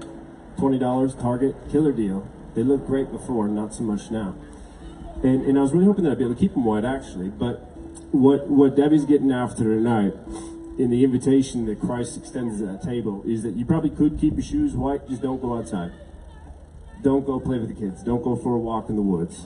Twenty 0.58 0.78
dollars, 0.78 1.16
Target, 1.16 1.56
killer 1.72 1.94
deal. 1.94 2.28
They 2.54 2.64
looked 2.64 2.86
great 2.86 3.14
before, 3.14 3.48
not 3.48 3.74
so 3.74 3.84
much 3.84 4.12
now. 4.12 4.36
And, 5.24 5.46
and 5.46 5.58
I 5.58 5.62
was 5.62 5.72
really 5.72 5.86
hoping 5.86 6.04
that 6.04 6.12
I'd 6.12 6.18
be 6.18 6.26
able 6.26 6.36
to 6.36 6.40
keep 6.42 6.54
them 6.54 6.66
white, 6.66 6.84
actually. 6.84 7.30
But 7.30 7.62
what 8.12 8.50
what 8.50 8.76
Debbie's 8.76 9.06
getting 9.06 9.32
after 9.32 9.64
tonight, 9.64 10.16
in 10.78 10.90
the 10.90 11.06
invitation 11.06 11.66
that 11.68 11.80
Christ 11.80 12.18
extends 12.18 12.62
at 12.62 12.68
that 12.68 12.82
table, 12.82 13.24
is 13.26 13.42
that 13.44 13.56
you 13.56 13.64
probably 13.64 13.92
could 13.92 14.20
keep 14.20 14.34
your 14.34 14.44
shoes 14.44 14.74
white, 14.74 15.08
just 15.08 15.22
don't 15.22 15.42
go 15.42 15.58
outside. 15.58 15.94
Don't 17.06 17.24
go 17.24 17.40
play 17.40 17.60
with 17.60 17.70
the 17.70 17.76
kids. 17.76 18.02
Don't 18.02 18.24
go 18.24 18.36
for 18.36 18.56
a 18.56 18.58
walk 18.58 18.90
in 18.90 18.96
the 18.96 19.04
woods. 19.04 19.46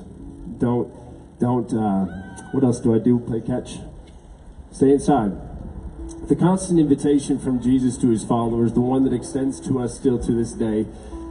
Don't 0.60 0.89
don't. 1.41 1.67
Uh, 1.74 2.06
what 2.54 2.63
else 2.63 2.80
do 2.80 2.95
I 2.95 3.00
do? 3.00 3.19
Play 3.19 3.41
catch. 3.41 3.80
Stay 4.72 4.91
inside. 4.91 5.34
The 6.30 6.38
constant 6.38 6.80
invitation 6.80 7.38
from 7.38 7.62
Jesus 7.62 7.98
to 7.98 8.12
his 8.12 8.24
followers, 8.24 8.72
the 8.72 8.80
one 8.80 9.04
that 9.04 9.12
extends 9.12 9.60
to 9.67 9.82
us 9.82 9.93
still 9.93 10.17
to 10.19 10.32
this 10.32 10.54
day, 10.54 10.88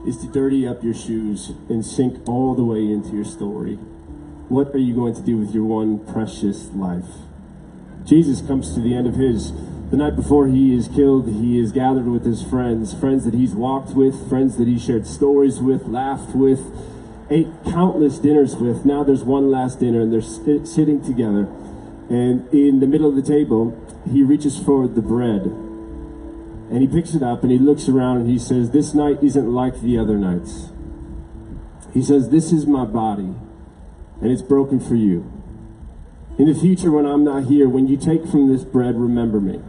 is 0.06 0.18
to 0.18 0.30
dirty 0.30 0.68
up 0.68 0.84
your 0.84 0.92
shoes 0.92 1.52
and 1.70 1.82
sink 1.82 2.28
all 2.28 2.54
the 2.54 2.64
way 2.64 2.80
into 2.92 3.16
your 3.16 3.24
story. 3.24 3.76
What 4.50 4.74
are 4.74 4.84
you 4.84 4.94
going 4.94 5.14
to 5.14 5.22
do 5.22 5.38
with 5.38 5.54
your 5.54 5.64
one 5.64 5.98
precious 6.12 6.68
life? 6.74 7.08
Jesus 8.04 8.42
comes 8.42 8.74
to 8.74 8.80
the 8.80 8.94
end 8.94 9.06
of 9.06 9.14
his. 9.14 9.50
The 9.90 9.96
night 9.96 10.16
before 10.16 10.48
he 10.48 10.74
is 10.74 10.87
killed, 10.87 11.29
he 11.29 11.59
is 11.59 11.72
gathered 11.72 12.07
with 12.07 12.27
his 12.27 12.42
friends, 12.42 12.92
friends 12.92 13.24
that 13.24 13.33
he's 13.33 13.55
walked 13.55 13.94
with, 13.94 14.29
friends 14.29 14.59
that 14.59 14.68
he 14.68 14.79
shared 14.79 15.07
stories 15.07 15.61
with, 15.61 15.87
laughed 15.87 16.35
with, 16.35 16.61
ate 17.31 17.48
countless 17.64 18.18
dinners 18.18 18.55
with. 18.55 18.85
Now 18.85 19.03
there's 19.03 19.24
one 19.24 19.51
last 19.51 19.81
dinner, 19.81 20.03
and 20.03 20.12
they're 20.12 20.20
sitting 20.20 21.03
together. 21.03 21.48
And 22.11 22.53
in 22.53 22.81
the 22.81 22.87
middle 22.87 23.09
of 23.09 23.16
the 23.16 23.22
table, 23.22 23.83
he 24.12 24.22
reaches 24.22 24.59
for 24.59 24.87
the 24.87 25.01
bread. 25.01 25.42
And 26.70 26.83
he 26.83 26.87
picks 26.87 27.14
it 27.14 27.22
up 27.22 27.42
and 27.42 27.51
he 27.51 27.59
looks 27.59 27.88
around 27.88 28.18
and 28.18 28.29
he 28.29 28.38
says, 28.38 28.72
This 28.72 28.92
night 28.92 29.22
isn't 29.22 29.51
like 29.51 29.81
the 29.81 29.96
other 29.96 30.18
nights. 30.18 30.68
He 31.94 32.03
says, 32.03 32.29
This 32.29 32.53
is 32.53 32.66
my 32.66 32.85
body, 32.85 33.35
and 34.20 34.31
it's 34.31 34.42
broken 34.42 34.81
for 34.81 34.96
you. 34.96 35.33
In 36.38 36.44
the 36.44 36.55
future, 36.55 36.90
when 36.90 37.07
I'm 37.07 37.24
not 37.24 37.44
here, 37.44 37.70
when 37.70 37.88
you 37.88 37.96
take 37.96 38.27
from 38.27 38.53
this 38.53 38.64
bread, 38.64 38.94
remember 38.96 39.40
me. 39.40 39.62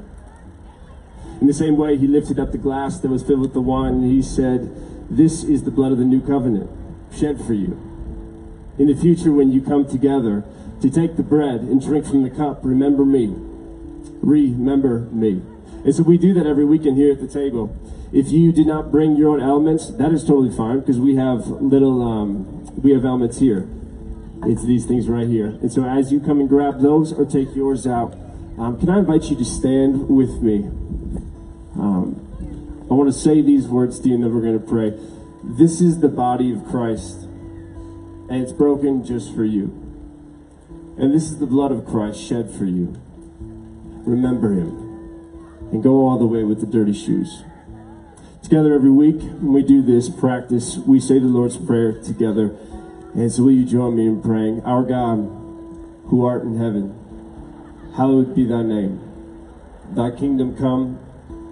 In 1.42 1.48
the 1.48 1.54
same 1.54 1.78
way, 1.78 1.98
he 1.98 2.08
lifted 2.08 2.40
up 2.40 2.52
the 2.52 2.58
glass 2.58 3.00
that 3.00 3.10
was 3.10 3.24
filled 3.24 3.40
with 3.40 3.54
the 3.54 3.62
wine 3.62 3.94
and 3.94 4.12
he 4.12 4.22
said, 4.22 4.70
This 5.10 5.44
is 5.44 5.64
the 5.64 5.72
blood 5.72 5.92
of 5.92 5.98
the 5.98 6.06
new 6.06 6.22
covenant, 6.22 6.70
shed 7.16 7.44
for 7.46 7.54
you. 7.54 7.80
In 8.78 8.88
the 8.88 8.96
future, 8.96 9.32
when 9.32 9.52
you 9.52 9.62
come 9.62 9.88
together 9.88 10.44
to 10.82 10.90
take 10.90 11.18
the 11.18 11.24
bread 11.24 11.62
and 11.62 11.82
drink 11.82 12.06
from 12.06 12.24
the 12.24 12.30
cup, 12.30 12.60
remember 12.64 13.06
me. 13.06 13.34
Remember 14.22 15.02
me. 15.12 15.42
And 15.86 15.96
so 15.96 16.04
we 16.04 16.18
do 16.18 16.34
that 16.34 16.46
every 16.46 16.66
weekend 16.66 16.98
here 16.98 17.12
at 17.12 17.22
the 17.22 17.28
table. 17.28 17.76
If 18.12 18.32
you 18.32 18.52
did 18.52 18.68
not 18.68 18.92
bring 18.92 19.16
your 19.16 19.30
own 19.30 19.42
elements, 19.42 19.92
that 19.92 20.12
is 20.12 20.24
totally 20.24 20.56
fine 20.56 20.80
because 20.80 21.00
we 21.00 21.16
have 21.16 21.48
little, 21.48 22.02
um, 22.02 22.66
we 22.76 22.92
have 22.92 23.06
elements 23.06 23.40
here. 23.40 23.68
It's 24.44 24.66
these 24.66 24.86
things 24.86 25.08
right 25.08 25.28
here. 25.28 25.58
And 25.62 25.72
so 25.72 25.86
as 25.86 26.12
you 26.12 26.20
come 26.20 26.40
and 26.40 26.50
grab 26.50 26.82
those 26.82 27.14
or 27.14 27.26
take 27.26 27.56
yours 27.56 27.86
out, 27.86 28.14
um, 28.58 28.80
can 28.80 28.90
I 28.90 29.00
invite 29.00 29.26
you 29.26 29.36
to 29.38 29.46
stand 29.46 30.10
with 30.10 30.42
me? 30.42 30.70
Um, 31.80 32.88
I 32.90 32.94
want 32.94 33.12
to 33.12 33.18
say 33.18 33.42
these 33.42 33.68
words 33.68 34.00
to 34.02 34.10
you 34.10 34.16
and 34.16 34.24
then 34.24 34.34
we're 34.34 34.42
going 34.42 34.60
to 34.60 34.68
pray. 34.68 34.94
This 35.44 35.80
is 35.80 36.02
the 36.02 36.10
body 36.10 36.52
of 36.52 36.66
Christ, 36.66 37.22
and 37.22 38.44
it's 38.44 38.52
broken 38.52 39.06
just 39.06 39.34
for 39.34 39.46
you. 39.46 39.68
And 40.98 41.14
this 41.14 41.24
is 41.24 41.40
the 41.40 41.46
blood 41.46 41.72
of 41.72 41.86
Christ 41.86 42.22
shed 42.22 42.52
for 42.52 42.66
you. 42.66 43.00
Remember 44.06 44.52
him 44.52 45.70
and 45.72 45.82
go 45.82 46.08
all 46.08 46.20
the 46.20 46.26
way 46.26 46.44
with 46.44 46.60
the 46.60 46.66
dirty 46.66 46.94
shoes. 46.94 47.44
Together 48.44 48.74
every 48.74 48.92
week, 48.92 49.22
when 49.22 49.54
we 49.54 49.64
do 49.64 49.82
this 49.82 50.10
practice, 50.10 50.78
we 50.78 51.00
say 51.00 51.20
the 51.20 51.28
Lord's 51.28 51.58
Prayer 51.58 51.94
together. 51.94 52.56
And 53.14 53.32
so 53.32 53.44
will 53.44 53.52
you 53.52 53.66
join 53.66 53.96
me 53.96 54.08
in 54.08 54.22
praying? 54.22 54.62
Our 54.64 54.84
God, 54.84 55.18
who 56.08 56.26
art 56.26 56.44
in 56.44 56.58
heaven, 56.58 56.96
hallowed 57.96 58.36
be 58.36 58.46
thy 58.46 58.64
name. 58.64 59.00
Thy 59.92 60.12
kingdom 60.12 60.58
come, 60.58 61.00